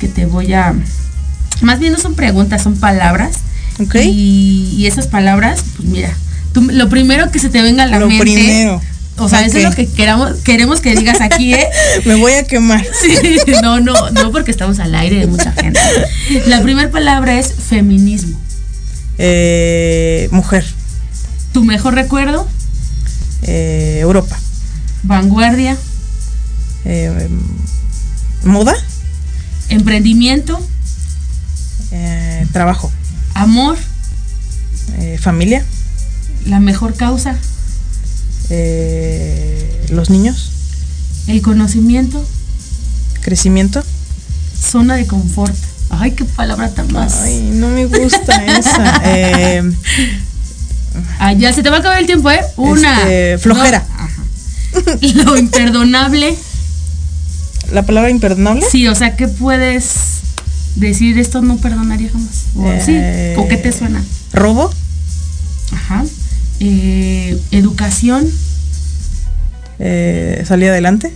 [0.00, 0.74] que te voy a,
[1.60, 3.36] más bien no son preguntas, son palabras.
[3.78, 3.94] Ok.
[4.04, 6.10] Y, y esas palabras, pues mira,
[6.52, 8.24] tú, lo primero que se te venga a la Lo mente.
[8.24, 8.82] primero.
[9.24, 11.68] O sea, eso es lo que queramos, queremos que digas aquí, ¿eh?
[12.04, 12.84] Me voy a quemar.
[12.84, 15.78] Sí, no, no, no, porque estamos al aire de mucha gente.
[16.46, 18.38] La primera palabra es feminismo.
[19.18, 20.64] Eh, mujer,
[21.52, 22.48] ¿Tu mejor recuerdo?
[23.42, 24.38] eh, Europa,
[25.02, 25.76] Vanguardia,
[26.84, 27.28] eh,
[28.44, 28.74] moda,
[29.68, 30.64] emprendimiento,
[31.90, 32.90] eh, trabajo,
[33.34, 33.76] amor,
[34.98, 35.64] eh, familia,
[36.46, 37.36] la mejor causa,
[38.50, 40.50] eh, los niños,
[41.26, 42.24] el conocimiento,
[43.20, 43.82] crecimiento.
[44.60, 45.54] zona de confort.
[45.90, 47.14] Ay, qué palabra tan más.
[47.22, 49.00] Ay, no me gusta esa.
[49.04, 49.62] Eh,
[51.18, 52.40] Ah, ya se te va a acabar el tiempo, ¿eh?
[52.56, 52.98] Una.
[52.98, 53.86] Este, flojera.
[53.96, 54.22] ajá.
[55.14, 56.36] Lo imperdonable.
[57.72, 58.62] la palabra imperdonable.
[58.70, 59.84] Sí, o sea, ¿qué puedes
[60.76, 61.18] decir?
[61.18, 62.44] Esto no perdonaría jamás.
[62.56, 64.02] O, Eh, sí, ¿o qué te suena?
[64.34, 64.70] Robo,
[65.72, 66.04] Ajá.
[66.64, 68.24] Eh, educación.
[69.80, 71.12] eh, salir adelante.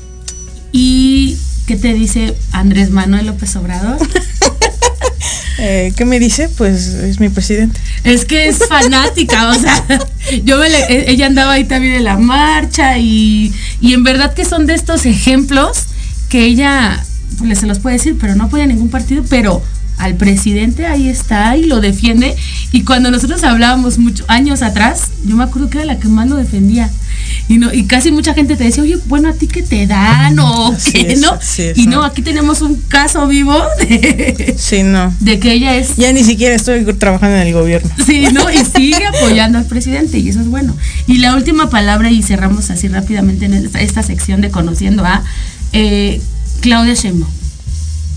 [0.72, 1.37] ¿Y
[1.68, 3.96] qué te dice Andrés Manuel López Obrador?
[5.59, 6.50] Eh, ¿Qué me dice?
[6.50, 7.80] Pues es mi presidente.
[8.04, 9.82] Es que es fanática, o sea,
[10.44, 14.35] yo me le- e- ella andaba ahí también en la marcha y, y en verdad
[14.35, 15.85] que son de estos ejemplos
[16.28, 17.02] que ella
[17.38, 19.62] pues, se los puede decir, pero no apoya ningún partido, pero
[19.98, 22.35] al presidente ahí está y lo defiende.
[22.72, 26.28] Y cuando nosotros hablábamos muchos años atrás, yo me acuerdo que era la que más
[26.28, 26.90] lo defendía.
[27.48, 30.38] y no y casi mucha gente te decía, oye, bueno, a ti qué te dan
[30.40, 31.35] o Así qué, es, ¿no?
[31.35, 31.96] es, y ¿no?
[31.96, 35.14] no, aquí tenemos un caso vivo de, Sí, no.
[35.20, 37.90] de que ella es Ya ni siquiera estoy trabajando en el gobierno.
[38.06, 38.50] Sí, ¿no?
[38.50, 40.76] Y sigue apoyando al presidente y eso es bueno.
[41.06, 45.24] Y la última palabra, y cerramos así rápidamente en esta, esta sección de conociendo a
[45.72, 46.20] eh,
[46.61, 47.30] Claudia Sheinbaum.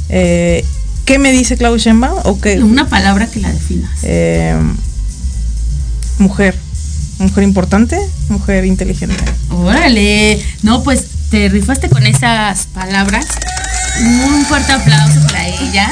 [0.10, 0.64] Eh,
[1.10, 2.20] ¿Qué me dice Claudia Sheinbaum?
[2.26, 2.60] ¿O qué?
[2.62, 3.92] Una palabra que la defina.
[4.04, 4.56] Eh,
[6.20, 6.56] mujer.
[7.18, 9.16] Mujer importante, mujer inteligente.
[9.50, 10.40] Órale.
[10.62, 13.26] No, pues te rifaste con esas palabras.
[14.04, 15.90] Un fuerte aplauso para ella.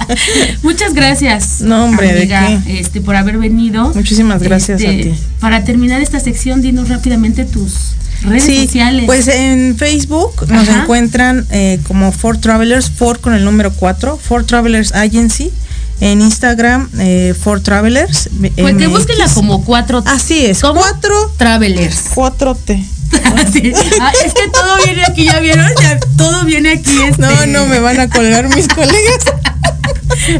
[0.62, 1.60] Muchas gracias.
[1.60, 2.80] No, hombre, ¿de amiga, qué?
[2.80, 3.92] Este, por haber venido.
[3.92, 5.20] Muchísimas gracias Este, a ti.
[5.38, 9.04] Para terminar esta sección, dinos rápidamente tus redes Sí, sociales.
[9.06, 14.44] pues en Facebook nos encuentran eh, como Ford Travelers, Ford con el número 4, Ford
[14.46, 15.52] Travelers Agency.
[15.98, 18.28] En Instagram, eh, Ford Travelers.
[18.38, 18.90] Pues que MX.
[18.90, 20.02] búsquenla como cuatro.
[20.06, 20.80] Así es, ¿Cómo?
[20.80, 22.10] cuatro Travelers.
[22.14, 22.84] 4T.
[23.52, 23.72] Sí.
[24.00, 25.66] Ah, es que todo viene aquí, ¿ya vieron?
[25.80, 26.98] Ya todo viene aquí.
[27.08, 27.22] Este...
[27.22, 29.18] No, no, me van a colgar mis colegas.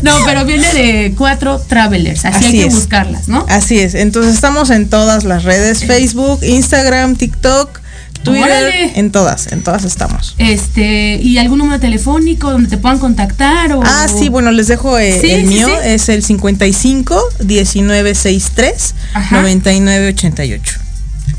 [0.02, 2.74] No, pero viene de cuatro travelers, así, hay que es.
[2.74, 3.44] buscarlas, ¿no?
[3.48, 7.80] Así es, entonces estamos en todas las redes, Facebook, Instagram, TikTok,
[8.22, 8.92] Twitter, Órale.
[8.98, 10.34] en todas, en todas estamos.
[10.38, 13.72] Este, ¿y algún número telefónico donde te puedan contactar?
[13.72, 13.82] O...
[13.84, 15.74] Ah, sí, bueno, les dejo eh, Sí, el sí, mío, sí.
[15.84, 19.36] es el 55 1963 Ajá.
[19.42, 20.80] 9988.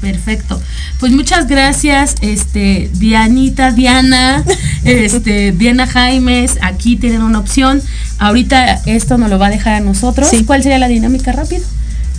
[0.02, 0.62] Perfecto.
[1.00, 4.44] Pues muchas gracias, este, Dianita, Diana,
[4.84, 7.82] este, Diana Jaimes, aquí tienen una opción.
[8.20, 10.30] Ahorita esto nos lo va a dejar a nosotros.
[10.30, 10.44] Sí.
[10.44, 11.64] ¿Cuál sería la dinámica rápido?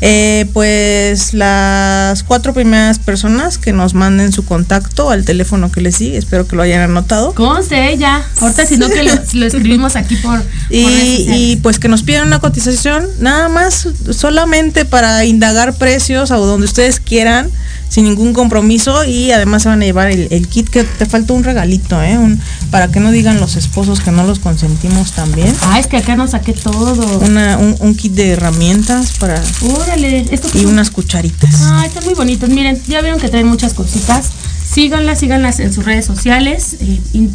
[0.01, 5.97] Eh, pues las cuatro primeras personas que nos manden su contacto al teléfono que les
[5.97, 7.35] sigue, espero que lo hayan anotado.
[7.35, 8.25] Conste ya.
[8.41, 12.39] Ahorita si no que lo, lo escribimos aquí por, Y, pues que nos pidan una
[12.39, 17.51] cotización, nada más solamente para indagar precios o donde ustedes quieran,
[17.89, 21.33] sin ningún compromiso y además se van a llevar el, el kit que te falta
[21.33, 22.19] un regalito, ¿eh?
[22.19, 25.55] Un- para que no digan los esposos que no los consentimos también.
[25.63, 27.19] Ah, es que acá nos saqué todo.
[27.21, 31.55] Una, un, un kit de herramientas para Órale, esto y son- unas cucharitas.
[31.63, 32.49] Ah, están muy bonitos.
[32.51, 34.27] Miren, ya vieron que traen muchas cositas.
[34.71, 36.77] Síganlas, síganlas en sus redes sociales.
[36.81, 37.35] Eh, in-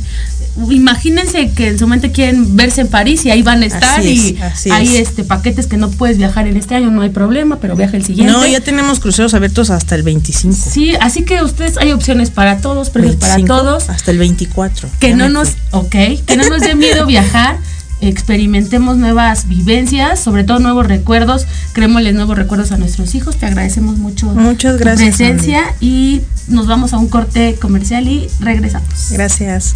[0.70, 4.38] imagínense que en su mente quieren verse en París y ahí van a estar Así
[4.38, 5.10] y es, hay es.
[5.10, 8.06] este paquetes que no puedes viajar en este año, no hay problema, pero viaja el
[8.06, 8.32] siguiente.
[8.32, 10.56] No, ya tenemos cruceros abiertos hasta el 25.
[10.56, 13.90] Sí, así que ustedes hay opciones para todos, precios para 25, todos.
[13.90, 14.90] Hasta el 24.
[15.00, 15.96] Que no nos, ok,
[16.26, 17.58] que no nos dé miedo viajar,
[18.02, 23.38] experimentemos nuevas vivencias, sobre todo nuevos recuerdos, creémosles nuevos recuerdos a nuestros hijos.
[23.38, 28.28] Te agradecemos mucho Muchas tu gracias, presencia y nos vamos a un corte comercial y
[28.40, 29.10] regresamos.
[29.12, 29.76] Gracias.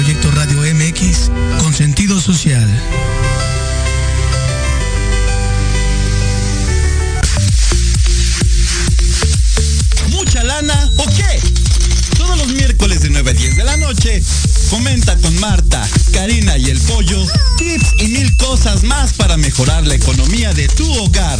[15.41, 15.81] Marta,
[16.13, 17.25] Karina y el Pollo
[17.57, 21.39] tips y mil cosas más para mejorar la economía de tu hogar.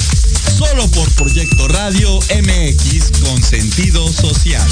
[0.58, 4.68] Solo por Proyecto Radio MX con sentido social.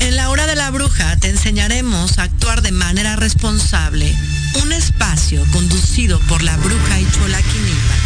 [0.00, 4.16] En la hora de la bruja te enseñaremos a actuar de manera responsable.
[4.62, 8.05] Un espacio conducido por la bruja y Chola Quinipa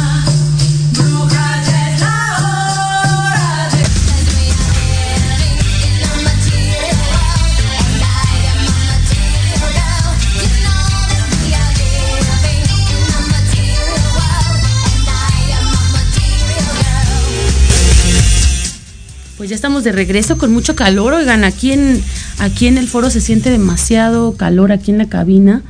[19.51, 22.01] Ya estamos de regreso con mucho calor, oigan, aquí en,
[22.39, 25.61] aquí en el foro se siente demasiado calor aquí en la cabina.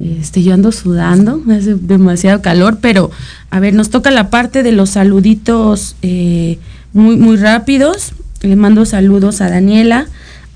[0.00, 3.10] Este, yo ando sudando, hace demasiado calor, pero
[3.50, 6.58] a ver, nos toca la parte de los saluditos eh,
[6.94, 8.14] muy, muy rápidos.
[8.40, 10.06] Le mando saludos a Daniela,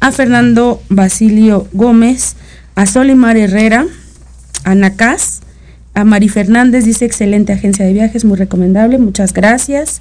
[0.01, 2.37] a Fernando Basilio Gómez,
[2.77, 3.85] a Solimar Herrera,
[4.65, 5.41] a Nacaz,
[5.93, 10.01] a Mari Fernández, dice excelente agencia de viajes, muy recomendable, muchas gracias.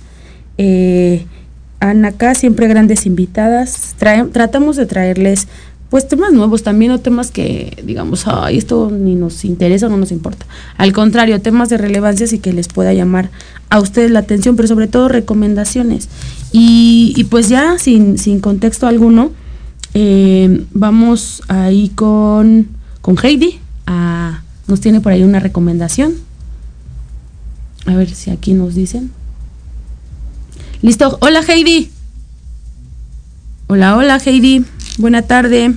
[0.58, 1.26] Eh,
[1.80, 3.96] Ana acá siempre grandes invitadas.
[4.32, 5.48] tratamos de traerles
[5.90, 10.12] pues temas nuevos también o temas que digamos, ay, esto ni nos interesa no nos
[10.12, 10.46] importa.
[10.78, 13.32] Al contrario, temas de relevancia y que les pueda llamar
[13.70, 16.10] a ustedes la atención, pero sobre todo recomendaciones.
[16.52, 19.32] Y, pues ya sin, sin contexto alguno,
[19.94, 22.68] eh, vamos ahí con,
[23.02, 23.60] con Heidi.
[23.88, 26.14] A, nos tiene por ahí una recomendación.
[27.86, 29.12] A ver si aquí nos dicen.
[30.82, 31.18] Listo.
[31.22, 31.92] Hola Heidi.
[33.68, 34.66] Hola, hola Heidi.
[34.98, 35.76] Buena tarde.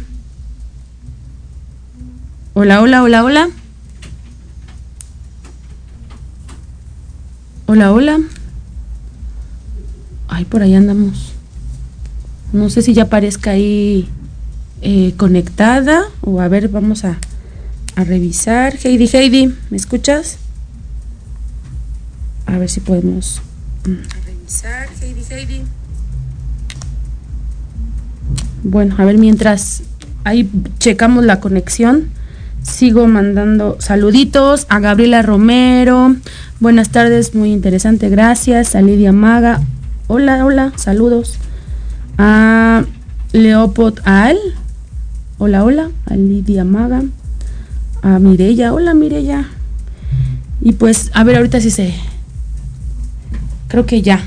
[2.55, 3.49] Hola, hola, hola, hola.
[7.67, 8.21] Hola, hola.
[10.29, 11.33] Ay, por ahí andamos.
[12.53, 14.09] No sé si ya aparezca ahí
[14.83, 17.19] eh, conectada o a ver, vamos a,
[17.97, 18.79] a revisar.
[18.85, 20.39] Heidi, Heidi, ¿me escuchas?
[22.47, 23.43] A ver si podemos...
[24.53, 25.65] Mm.
[28.65, 29.83] Bueno, a ver, mientras
[30.25, 30.49] ahí
[30.79, 32.11] checamos la conexión,
[32.63, 36.15] sigo mandando saluditos a Gabriela Romero.
[36.61, 38.77] Buenas tardes, muy interesante, gracias.
[38.77, 39.61] A Lidia Maga.
[40.07, 41.39] Hola, hola, saludos.
[42.19, 42.85] A
[43.33, 44.39] Leopold Al.
[45.39, 45.91] Hola, hola.
[46.07, 47.03] A Lidia Maga.
[48.03, 48.73] A Mirella.
[48.73, 49.49] Hola, Mirella.
[50.61, 51.95] Y pues, a ver, ahorita sí se.
[53.69, 54.23] Creo que ya.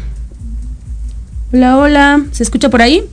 [1.55, 2.25] Hola, hola.
[2.33, 3.09] ¿Se escucha por ahí?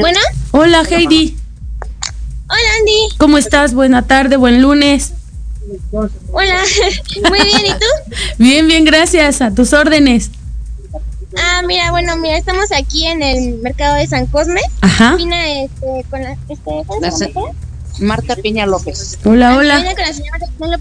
[0.00, 0.18] Bueno.
[0.52, 1.36] Hola, Heidi.
[2.48, 3.16] Hola, Andy.
[3.18, 3.74] ¿Cómo estás?
[3.74, 5.12] Buena tarde, buen lunes.
[5.92, 6.08] Hola.
[7.28, 8.14] Muy bien, ¿y tú?
[8.38, 9.42] Bien, bien, gracias.
[9.42, 10.30] A tus órdenes.
[11.36, 14.62] Ah, mira, bueno, mira, estamos aquí en el mercado de San Cosme.
[14.80, 15.14] Ajá.
[15.16, 17.34] Vine este, con la, este,
[17.98, 19.18] Marta Piña López.
[19.24, 19.84] Hola, hola.
[19.84, 20.78] Con la señora Piña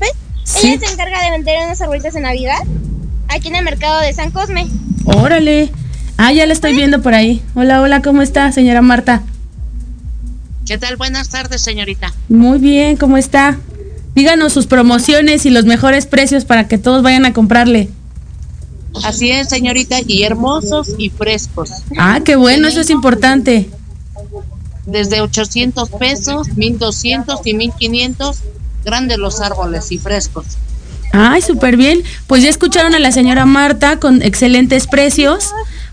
[0.63, 2.59] Ella se encarga de vender unos arbolitos de Navidad
[3.27, 4.67] aquí en el mercado de San Cosme.
[5.05, 5.71] Órale.
[6.17, 7.41] Ah, ya la estoy viendo por ahí.
[7.55, 9.23] Hola, hola, ¿cómo está, señora Marta?
[10.65, 10.95] ¿Qué tal?
[10.97, 12.13] Buenas tardes, señorita.
[12.29, 13.59] Muy bien, ¿cómo está?
[14.15, 17.89] Díganos sus promociones y los mejores precios para que todos vayan a comprarle.
[19.03, 21.69] Así es, señorita, y hermosos y frescos.
[21.97, 23.69] Ah, qué bueno, eso es importante.
[24.85, 28.41] Desde 800 pesos, 1200 y 1500
[28.85, 30.45] grandes los árboles y frescos.
[31.11, 32.03] Ay, súper bien.
[32.27, 35.51] Pues ya escucharon a la señora Marta con excelentes precios.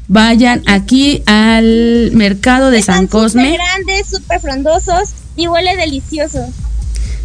[0.08, 3.52] Vayan aquí al mercado de San Cosme.
[3.52, 6.46] Súper grandes, súper frondosos y huele delicioso.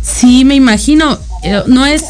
[0.02, 1.20] Sí, me imagino.
[1.44, 2.04] Eh, no es,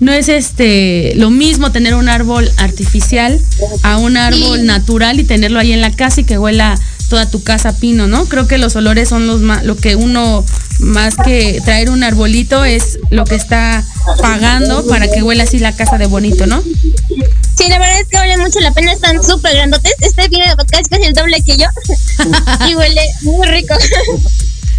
[0.00, 3.38] no es este lo mismo tener un árbol artificial
[3.82, 6.78] a un árbol natural y tenerlo ahí en la casa y que huela
[7.12, 8.24] toda tu casa pino, ¿no?
[8.24, 10.42] Creo que los olores son los más, lo que uno
[10.78, 13.84] más que traer un arbolito es lo que está
[14.22, 16.62] pagando para que huela así la casa de bonito, ¿no?
[16.62, 19.92] Sí, la verdad es que vale mucho la pena, están súper grandotes.
[20.00, 21.66] Este viene de es casi el doble que yo
[22.66, 23.74] y huele muy rico.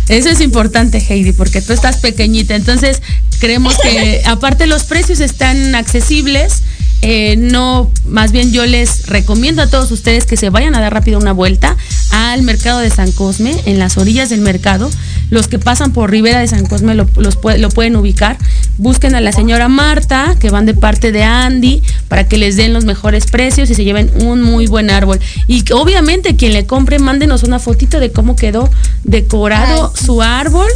[0.09, 2.55] Eso es importante, Heidi, porque tú estás pequeñita.
[2.55, 3.03] Entonces,
[3.39, 6.63] creemos que aparte los precios están accesibles.
[7.06, 10.93] Eh, no, más bien yo les recomiendo a todos ustedes que se vayan a dar
[10.93, 11.76] rápido una vuelta
[12.12, 14.89] al mercado de San Cosme, en las orillas del mercado.
[15.30, 18.38] Los que pasan por Rivera de San Cosme lo, los, lo pueden ubicar.
[18.78, 22.72] Busquen a la señora Marta, que van de parte de Andy, para que les den
[22.72, 25.20] los mejores precios y se lleven un muy buen árbol.
[25.47, 28.70] Y obviamente quien le compre, mándenos una fotito de cómo quedó
[29.04, 30.70] decorado su árbol.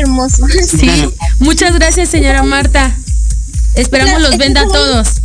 [0.00, 0.44] hermoso.
[0.48, 0.90] Sí,
[1.38, 2.92] muchas gracias señora Marta.
[3.76, 5.20] Esperamos los venda a todos.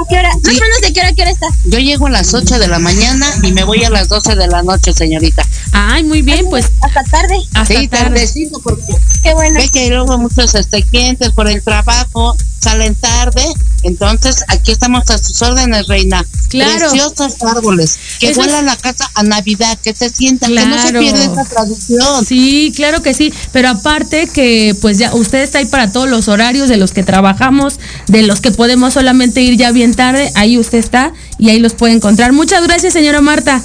[0.00, 0.30] ¿A qué hora?
[0.30, 1.46] Más o menos de qué hora, qué hora está.
[1.64, 4.46] Yo llego a las 8 de la mañana y me voy a las 12 de
[4.46, 5.42] la noche, señorita.
[5.72, 6.66] Ay, muy bien, pues.
[6.80, 7.36] Hasta tarde.
[7.54, 8.04] Hasta sí, tarde.
[8.04, 9.60] tardecito, porque Qué bueno.
[9.60, 13.42] ve que luego muchos este, clientes por el trabajo salen tarde.
[13.82, 16.24] Entonces, aquí estamos a sus órdenes, reina.
[16.50, 16.90] Claro.
[16.90, 17.98] Preciosos árboles.
[18.18, 21.00] Que Eso es- vuelan la casa a Navidad, que se sientan, que no se Claro.
[21.00, 22.24] pierda esa tradición.
[22.26, 26.28] Sí, claro que sí, pero aparte que pues ya usted está ahí para todos los
[26.28, 30.58] horarios de los que trabajamos, de los que podemos solamente ir ya bien tarde, ahí
[30.58, 32.32] usted está y ahí los puede encontrar.
[32.32, 33.62] Muchas gracias, señora Marta.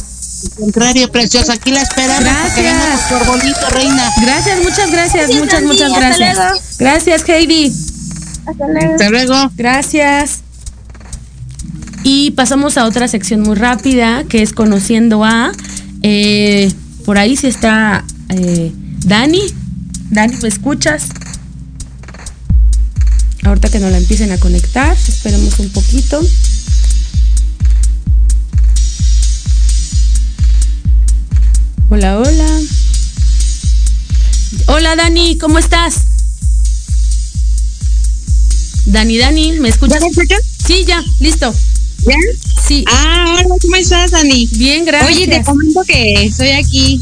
[0.58, 2.24] Contrario, preciosa, aquí la esperamos.
[2.24, 2.89] Gracias.
[2.89, 4.12] Nuestro arbolito, reina.
[4.22, 6.36] Gracias, muchas gracias, Gracias, muchas, muchas hasta gracias.
[6.38, 6.60] luego.
[6.80, 7.74] Gracias, Heidi.
[8.46, 8.91] Hasta luego.
[8.93, 9.52] Hasta luego.
[9.56, 10.39] Gracias.
[12.04, 15.52] Y pasamos a otra sección muy rápida, que es conociendo a.
[16.04, 16.72] eh,
[17.06, 18.72] por ahí sí está eh,
[19.06, 19.41] Dani.
[20.12, 21.04] Dani, ¿me escuchas?
[23.43, 26.20] Ahorita que nos la empiecen a conectar, esperemos un poquito.
[31.88, 32.61] Hola, hola.
[34.65, 36.05] Hola Dani, ¿cómo estás?
[38.88, 39.99] Dani, Dani, ¿me escuchas?
[39.99, 40.41] ¿Ya me escuchas?
[40.65, 41.53] Sí, ya, listo.
[42.07, 42.15] ¿Ya?
[42.67, 42.86] Sí.
[42.88, 44.47] Ah, hola, ¿cómo estás, Dani?
[44.53, 45.15] Bien, gracias.
[45.15, 47.01] Oye, te comento que estoy aquí,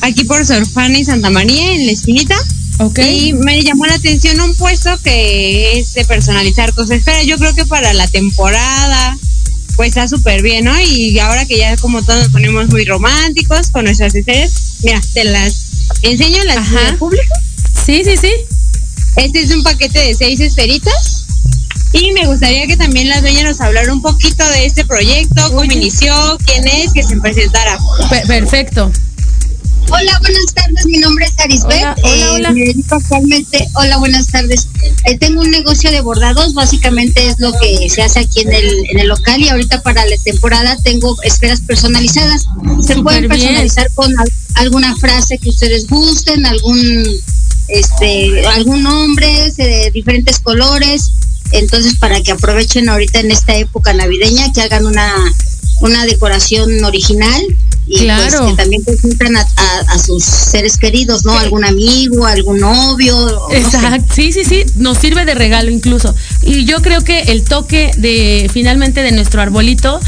[0.00, 2.36] aquí por Sor Juana y Santa María, en la esquinita.
[2.78, 3.00] Ok.
[3.00, 6.98] Y me llamó la atención un puesto que es de personalizar cosas.
[6.98, 9.18] Espera, yo creo que para la temporada,
[9.76, 10.80] pues está súper bien, ¿no?
[10.80, 14.52] Y ahora que ya como todos nos ponemos muy románticos con nuestras estrellas,
[14.82, 15.54] mira, te las
[16.02, 17.34] enseño las de público.
[17.84, 18.30] Sí, sí, sí.
[19.16, 21.26] Este es un paquete de seis esferitas.
[21.92, 25.64] Y me gustaría que también la dueña nos hablara un poquito de este proyecto, cómo
[25.64, 26.12] inició,
[26.44, 27.78] quién es, que se presentara.
[28.10, 28.90] Pe- perfecto.
[29.90, 30.86] Hola, buenas tardes.
[30.86, 31.82] Mi nombre es Arisbet.
[31.82, 32.50] Hola, hola, hola.
[32.52, 33.68] Me dedico actualmente.
[33.74, 34.68] Hola, buenas tardes.
[35.04, 36.54] Eh, tengo un negocio de bordados.
[36.54, 39.40] Básicamente es lo que se hace aquí en el, en el local.
[39.40, 42.44] Y ahorita para la temporada tengo esferas personalizadas.
[42.84, 43.28] Se pueden bien.
[43.30, 47.04] personalizar con al- alguna frase que ustedes gusten, algún
[47.68, 51.12] este algún nombre de diferentes colores.
[51.52, 55.14] Entonces, para que aprovechen ahorita en esta época navideña, que hagan una,
[55.80, 57.40] una decoración original
[57.86, 58.38] y Claro.
[58.38, 61.32] pues que también presentan a, a- a sus seres queridos, ¿no?
[61.38, 63.16] Algún amigo, algún novio.
[63.16, 63.58] o no sé.
[63.58, 66.14] Exacto, sí, sí, sí, nos sirve de regalo incluso.
[66.42, 70.00] Y yo creo que el toque de finalmente de nuestro arbolito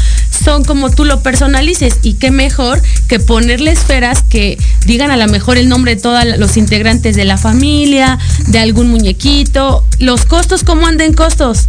[0.43, 5.27] son como tú lo personalices y qué mejor que ponerle esferas que digan a lo
[5.27, 8.17] mejor el nombre de todos los integrantes de la familia,
[8.47, 9.85] de algún muñequito.
[9.99, 11.67] Los costos, ¿cómo andan costos?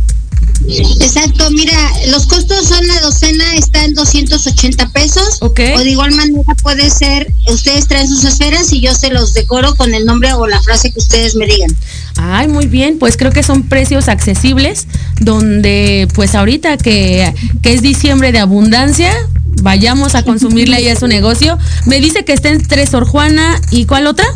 [0.66, 1.72] Exacto, mira,
[2.08, 5.38] los costos son la docena, está en 280 pesos.
[5.40, 5.60] Ok.
[5.76, 9.74] O de igual manera puede ser, ustedes traen sus esferas y yo se los decoro
[9.76, 11.74] con el nombre o la frase que ustedes me digan.
[12.16, 14.86] Ay, muy bien, pues creo que son precios accesibles,
[15.20, 19.14] donde pues ahorita que, que es diciembre de abundancia,
[19.62, 21.58] vayamos a consumirle ahí a su negocio.
[21.86, 24.26] Me dice que está entre Sor Juana y ¿cuál otra?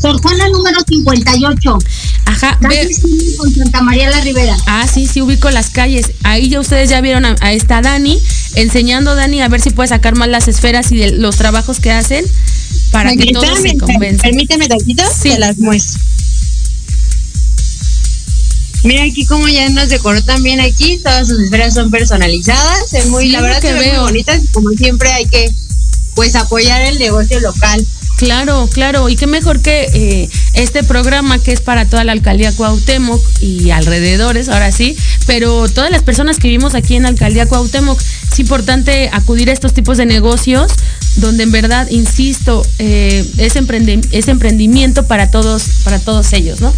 [0.00, 1.78] Sor Juana número 58.
[2.26, 2.88] Ajá, ve-
[3.36, 4.56] con Santa María la Ribera.
[4.66, 6.12] Ah, sí, sí, ubico las calles.
[6.22, 8.20] Ahí ya ustedes ya vieron a, a esta Dani,
[8.54, 11.80] enseñando a Dani a ver si puede sacar más las esferas y de los trabajos
[11.80, 12.24] que hacen
[12.92, 14.30] para que todos se convenzan.
[14.30, 15.30] Permíteme tantito, Sí.
[15.30, 16.00] te las muestro.
[18.84, 23.24] Mira aquí como ya nos decoró también aquí, todas sus esferas son personalizadas, es muy,
[23.24, 24.02] Sí, la verdad que se ven veo.
[24.02, 25.50] muy bonitas, como siempre hay que
[26.14, 27.84] pues apoyar el negocio local.
[28.18, 32.50] Claro, claro, y qué mejor que eh, este programa que es para toda la alcaldía
[32.52, 34.96] Cuauhtémoc y alrededores, ahora sí,
[35.26, 38.00] pero todas las personas que vivimos aquí en la alcaldía Cuauhtémoc,
[38.32, 40.72] es importante acudir a estos tipos de negocios
[41.16, 46.74] donde en verdad, insisto, eh, es, emprendi- es emprendimiento para todos, para todos ellos, ¿no?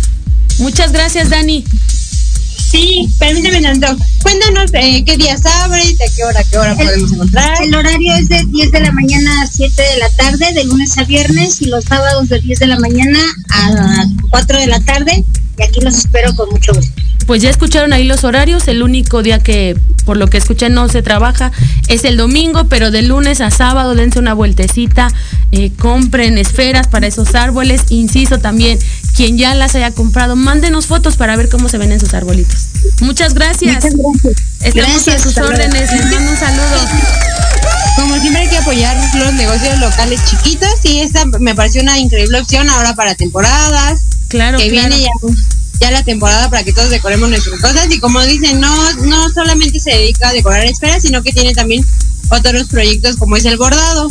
[0.59, 1.65] Muchas gracias, Dani.
[2.71, 3.97] Sí, permíteme tanto.
[4.23, 7.63] Cuéntanos eh, qué días abres, de qué hora, qué hora podemos encontrar.
[7.63, 10.97] El horario es de 10 de la mañana a 7 de la tarde, de lunes
[10.97, 13.19] a viernes, y los sábados de 10 de la mañana
[13.51, 15.25] a 4 de la tarde.
[15.61, 16.93] Y aquí los espero con mucho gusto.
[17.27, 20.89] Pues ya escucharon ahí los horarios, el único día que por lo que escuché no
[20.89, 21.53] se trabaja
[21.87, 25.09] es el domingo, pero de lunes a sábado dense una vueltecita,
[25.53, 28.79] eh, compren esferas para esos árboles, insisto también,
[29.15, 32.69] quien ya las haya comprado, mándenos fotos para ver cómo se ven en sus arbolitos.
[33.01, 33.85] Muchas gracias.
[33.85, 34.45] Muchas gracias.
[34.63, 36.89] Estamos Gracias, a sus órdenes, les mando un saludo.
[37.97, 42.41] Como siempre hay que apoyar los negocios locales chiquitos y esta me pareció una increíble
[42.41, 44.01] opción ahora para temporadas.
[44.31, 44.89] Claro, que claro.
[44.89, 45.11] viene ya,
[45.81, 49.81] ya la temporada para que todos decoremos nuestras cosas y como dicen, no, no solamente
[49.81, 51.85] se dedica a decorar esferas, sino que tiene también
[52.31, 54.09] otros proyectos como es el bordado.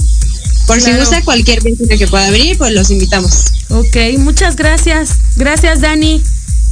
[0.68, 3.46] Por si gusta cualquier vecino que pueda venir, pues los invitamos.
[3.70, 5.16] Ok, muchas gracias.
[5.36, 6.22] Gracias, Dani.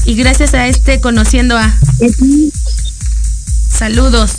[0.05, 1.75] Y gracias a este Conociendo a.
[3.69, 4.35] saludos.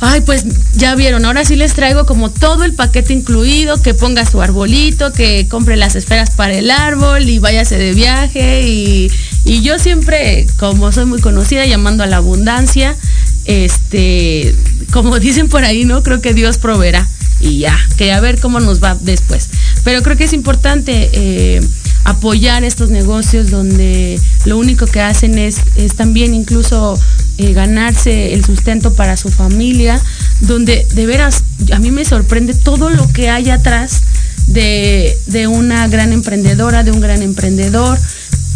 [0.00, 0.44] Ay, pues
[0.76, 5.12] ya vieron, ahora sí les traigo como todo el paquete incluido, que ponga su arbolito,
[5.12, 8.62] que compre las esferas para el árbol y váyase de viaje.
[8.68, 9.10] Y,
[9.44, 12.96] yo siempre, como soy muy conocida, llamando a la abundancia,
[13.44, 14.54] este,
[14.92, 16.04] como dicen por ahí, ¿no?
[16.04, 17.08] Creo que Dios proveerá
[17.40, 19.48] y ya, que a ver cómo nos va después.
[19.82, 21.60] Pero creo que es importante eh,
[22.04, 26.98] apoyar estos negocios donde lo único que hacen es, es también incluso
[27.38, 30.00] eh, ganarse el sustento para su familia,
[30.40, 34.02] donde de veras a mí me sorprende todo lo que hay atrás
[34.48, 37.98] de, de una gran emprendedora, de un gran emprendedor,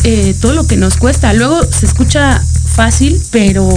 [0.04, 1.32] eh, todo lo que nos cuesta.
[1.32, 3.68] Luego se escucha fácil, pero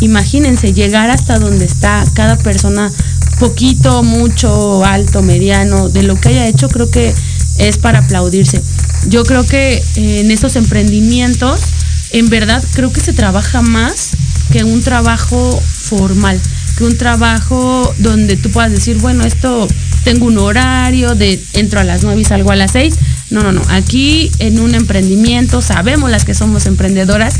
[0.00, 2.90] imagínense llegar hasta donde está cada persona,
[3.40, 7.12] poquito, mucho, alto, mediano, de lo que haya hecho, creo que
[7.58, 8.62] es para aplaudirse.
[9.08, 11.60] Yo creo que eh, en estos emprendimientos,
[12.12, 14.12] en verdad, creo que se trabaja más
[14.52, 16.38] que un trabajo formal,
[16.76, 19.66] que un trabajo donde tú puedas decir, bueno, esto
[20.04, 22.94] tengo un horario de entro a las 9 y salgo a las 6.
[23.30, 23.62] No, no, no.
[23.70, 27.34] Aquí en un emprendimiento sabemos las que somos emprendedoras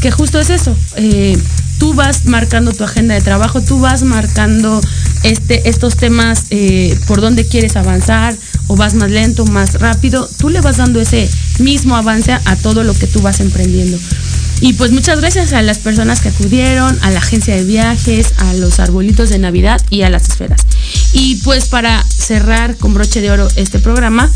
[0.00, 0.76] que justo es eso.
[0.96, 1.38] Eh,
[1.78, 4.80] tú vas marcando tu agenda de trabajo, tú vas marcando
[5.22, 8.36] este, estos temas eh, por dónde quieres avanzar
[8.66, 10.28] o vas más lento, más rápido.
[10.38, 13.98] Tú le vas dando ese mismo avance a todo lo que tú vas emprendiendo.
[14.60, 18.54] Y pues muchas gracias a las personas que acudieron, a la agencia de viajes, a
[18.54, 20.62] los arbolitos de Navidad y a las esferas.
[21.12, 24.30] Y pues para cerrar con broche de oro este programa,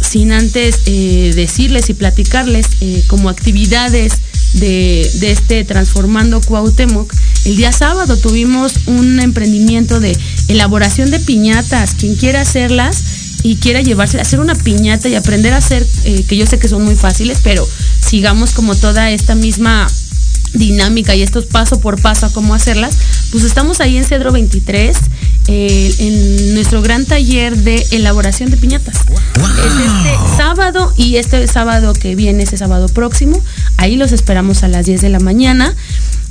[0.00, 4.14] sin antes eh, decirles y platicarles eh, como actividades
[4.54, 7.12] de, de, este Transformando Cuauhtémoc,
[7.44, 10.16] el día sábado tuvimos un emprendimiento de
[10.48, 11.94] elaboración de piñatas.
[11.94, 13.04] Quien quiera hacerlas,
[13.42, 16.68] y quiera llevarse, hacer una piñata y aprender a hacer, eh, que yo sé que
[16.68, 17.66] son muy fáciles, pero
[18.10, 19.86] sigamos como toda esta misma
[20.52, 22.96] dinámica y estos paso por paso a cómo hacerlas,
[23.30, 24.96] pues estamos ahí en Cedro 23,
[25.46, 28.96] eh, en nuestro gran taller de elaboración de piñatas.
[28.96, 33.40] Es este sábado y este sábado que viene, ese sábado próximo,
[33.76, 35.72] ahí los esperamos a las 10 de la mañana.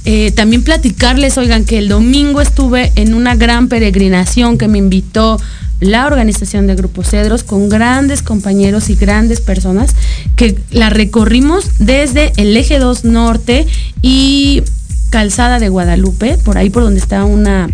[0.03, 5.39] Eh, también platicarles, oigan, que el domingo estuve en una gran peregrinación que me invitó
[5.79, 9.95] la organización de Grupo Cedros con grandes compañeros y grandes personas
[10.35, 13.65] que la recorrimos desde el eje 2 norte
[14.01, 14.63] y
[15.09, 17.69] calzada de Guadalupe, por ahí por donde está una,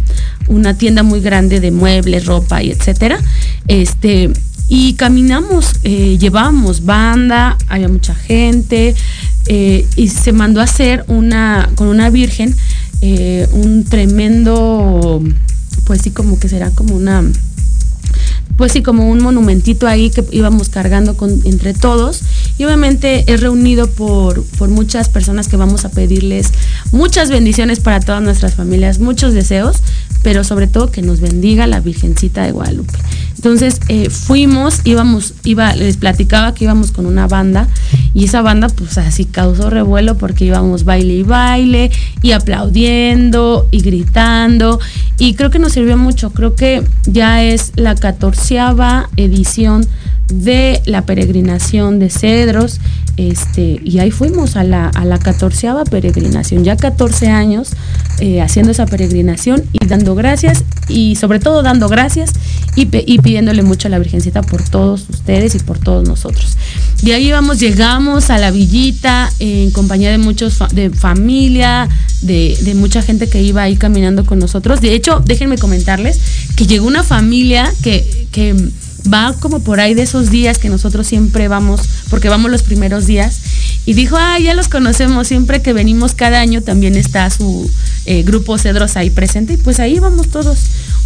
[0.47, 3.19] una tienda muy grande de muebles, ropa y etcétera.
[3.67, 4.31] Este,
[4.67, 8.95] y caminamos, eh, llevábamos banda, había mucha gente,
[9.47, 12.55] eh, y se mandó a hacer una, con una virgen,
[13.01, 15.21] eh, un tremendo,
[15.83, 17.23] pues sí, como que será como una
[18.57, 22.21] pues sí, como un monumentito ahí que íbamos cargando entre todos.
[22.57, 26.51] Y obviamente es reunido por, por muchas personas que vamos a pedirles
[26.91, 29.77] muchas bendiciones para todas nuestras familias, muchos deseos,
[30.23, 32.97] pero sobre todo que nos bendiga la Virgencita de Guadalupe.
[33.45, 37.67] Entonces eh, fuimos, íbamos, iba, les platicaba que íbamos con una banda
[38.15, 41.91] y esa banda pues así causó revuelo porque íbamos baile y baile
[42.23, 44.79] y aplaudiendo y gritando
[45.19, 49.85] y creo que nos sirvió mucho, creo que ya es la catorceava edición
[50.27, 52.79] de la peregrinación de Cedros,
[53.17, 57.73] este, y ahí fuimos a la, a la catorceava peregrinación, ya 14 años
[58.19, 62.31] eh, haciendo esa peregrinación y dando gracias, y sobre todo dando gracias
[62.75, 66.55] y, y, pidiéndole mucho a la Virgencita por todos ustedes y por todos nosotros.
[67.01, 71.89] De ahí vamos, llegamos a la villita en compañía de muchos, de familia,
[72.21, 74.79] de, de mucha gente que iba ahí caminando con nosotros.
[74.79, 76.17] De hecho, déjenme comentarles
[76.55, 78.55] que llegó una familia que, que
[79.11, 83.05] va como por ahí de esos días que nosotros siempre vamos, porque vamos los primeros
[83.05, 83.39] días,
[83.85, 87.69] y dijo, ah, ya los conocemos, siempre que venimos cada año también está su
[88.05, 90.59] eh, grupo Cedros ahí presente, y pues ahí vamos todos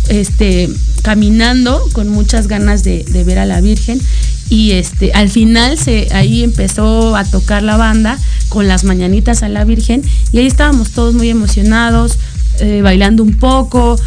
[0.09, 0.69] este,
[1.01, 4.01] caminando con muchas ganas de, ver a la Virgen.
[4.49, 8.17] Y este, al final se, ahí empezó a tocar la banda
[8.49, 12.17] con las mañanitas a la Virgen y ahí estábamos todos muy emocionados,
[12.59, 13.99] eh, bailando un poco,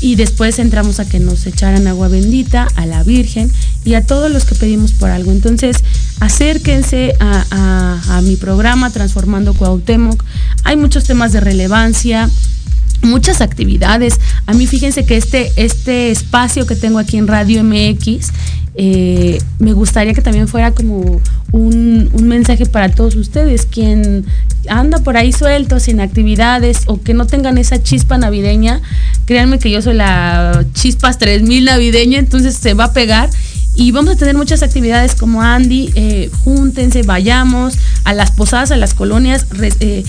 [0.00, 3.50] y después entramos a que nos echaran agua bendita a la Virgen
[3.84, 5.30] y a todos los que pedimos por algo.
[5.30, 5.78] Entonces,
[6.20, 10.22] acérquense a, a, mi programa Transformando Cuauhtémoc.
[10.64, 12.28] Hay muchos temas de relevancia
[13.02, 14.18] muchas actividades.
[14.46, 18.28] A mí fíjense que este, este espacio que tengo aquí en Radio MX,
[18.76, 21.20] eh, me gustaría que también fuera como
[21.52, 24.26] un, un, mensaje para todos ustedes, quien
[24.68, 28.82] anda por ahí suelto, sin actividades o que no tengan esa chispa navideña,
[29.24, 33.30] créanme que yo soy la chispas 3000 navideña, entonces se va a pegar
[33.76, 37.74] y vamos a tener muchas actividades como Andy, eh, júntense, vayamos
[38.04, 39.46] a las posadas, a las colonias,
[39.80, 40.02] eh,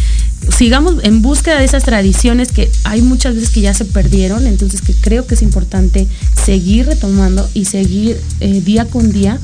[0.56, 4.82] sigamos en búsqueda de esas tradiciones que hay muchas veces que ya se perdieron, entonces
[4.82, 6.08] que creo que es importante
[6.46, 9.38] seguir retomando y seguir eh, día con día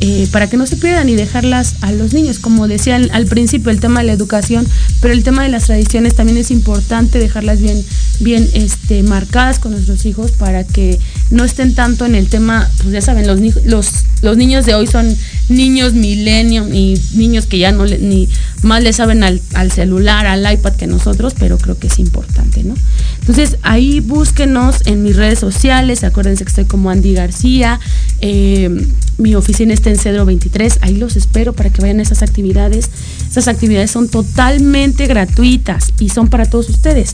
[0.00, 2.38] eh, para que no se pierdan y dejarlas a los niños.
[2.38, 4.66] Como decía al, principio, el tema de la educación,
[5.00, 7.82] pero el tema de las tradiciones también es importante dejarlas bien,
[8.20, 10.98] bien este, marcadas con nuestros hijos para que
[11.30, 13.88] no estén tanto en el tema, pues ya saben, los, los,
[14.22, 15.16] los niños de hoy son
[15.48, 18.28] niños milenios y niños que ya no ni
[18.62, 19.40] más le saben al,
[19.70, 22.74] celular, al iPad que nosotros, pero creo que es importante, ¿no?
[23.20, 27.80] Entonces ahí búsquenos en mis redes sociales, acuérdense que estoy como Andy García,
[28.20, 28.86] eh,
[29.18, 32.90] mi oficina está en Cedro 23, ahí los espero para que vayan a esas actividades.
[33.30, 37.12] Esas actividades son totalmente gratuitas y son para todos ustedes.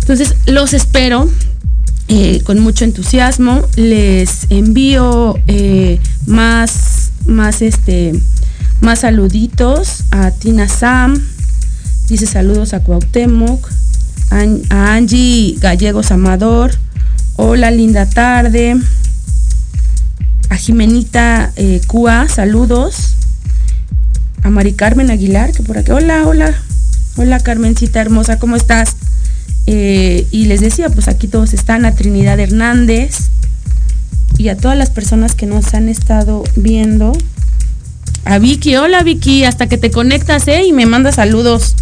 [0.00, 1.28] Entonces los espero.
[2.06, 8.12] Eh, con mucho entusiasmo les envío eh, más más este
[8.82, 11.18] más saluditos a Tina Sam
[12.06, 13.70] dice saludos a Cuauhtémoc
[14.68, 16.72] a Angie Gallegos Amador
[17.36, 18.76] hola linda tarde
[20.54, 21.80] a Jimenita eh,
[22.28, 23.14] saludos.
[24.44, 25.90] A Mari Carmen Aguilar, que por aquí.
[25.90, 26.54] Hola, hola.
[27.16, 28.96] Hola Carmencita hermosa, ¿cómo estás?
[29.66, 33.30] Eh, y les decía, pues aquí todos están, a Trinidad Hernández
[34.38, 37.12] y a todas las personas que nos han estado viendo.
[38.24, 40.64] A Vicky, hola Vicky, hasta que te conectas, ¿eh?
[40.66, 41.74] Y me manda saludos.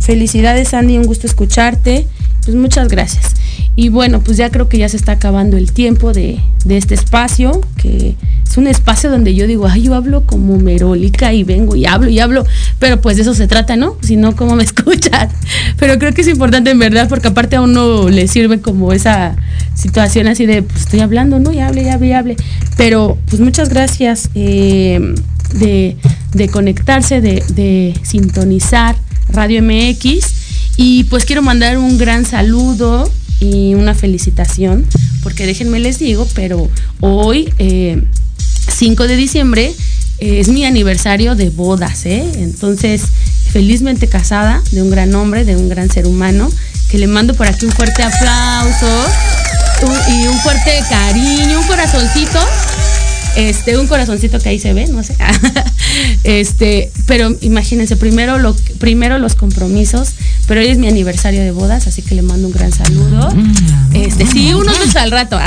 [0.00, 2.08] Felicidades Andy, un gusto escucharte.
[2.44, 3.34] Pues muchas gracias.
[3.76, 7.60] Y bueno, pues ya creo que ya se está acabando el tiempo de, este espacio,
[7.76, 8.14] que
[8.48, 12.08] es un espacio donde yo digo, ay, yo hablo como merólica y vengo y hablo
[12.08, 12.46] y hablo,
[12.78, 13.96] pero pues de eso se trata, ¿no?
[14.00, 15.32] Si no, ¿cómo me escuchas?
[15.76, 19.34] Pero creo que es importante en verdad, porque aparte a uno le sirve como esa
[19.74, 21.52] situación así de, pues estoy hablando, ¿no?
[21.52, 22.36] Y hable, y hable, y hable.
[22.76, 25.14] Pero pues muchas gracias eh,
[25.54, 28.94] de, conectarse, de, de sintonizar
[29.30, 30.43] Radio MX.
[30.76, 33.10] Y pues quiero mandar un gran saludo
[33.40, 34.86] y una felicitación,
[35.22, 36.68] porque déjenme les digo, pero
[37.00, 39.74] hoy, 5 eh, de diciembre,
[40.18, 42.24] es mi aniversario de bodas, ¿eh?
[42.36, 43.02] Entonces,
[43.52, 46.50] felizmente casada de un gran hombre, de un gran ser humano,
[46.90, 49.06] que le mando por aquí un fuerte aplauso
[50.08, 52.38] y un fuerte cariño, un corazoncito
[53.36, 55.16] este, un corazoncito que ahí se ve, no sé.
[56.24, 60.10] este, pero imagínense, primero, lo, primero los compromisos,
[60.46, 63.28] pero hoy es mi aniversario de bodas, así que le mando un gran saludo.
[63.92, 65.38] Este, sí, unos dos al rato.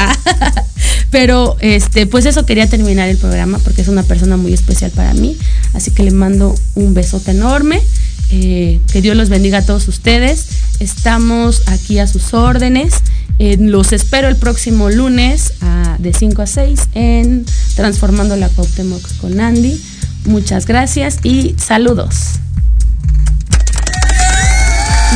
[1.11, 5.13] pero este, pues eso quería terminar el programa porque es una persona muy especial para
[5.13, 5.37] mí.
[5.73, 7.81] Así que le mando un besote enorme.
[8.29, 10.47] Eh, que Dios los bendiga a todos ustedes.
[10.79, 12.95] Estamos aquí a sus órdenes.
[13.39, 15.53] Eh, los espero el próximo lunes
[15.99, 17.45] de 5 a 6 en
[17.77, 19.79] Transformando la Cuauhtémoc con Andy.
[20.25, 22.39] Muchas gracias y saludos.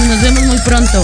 [0.08, 1.04] Nos vemos muy pronto.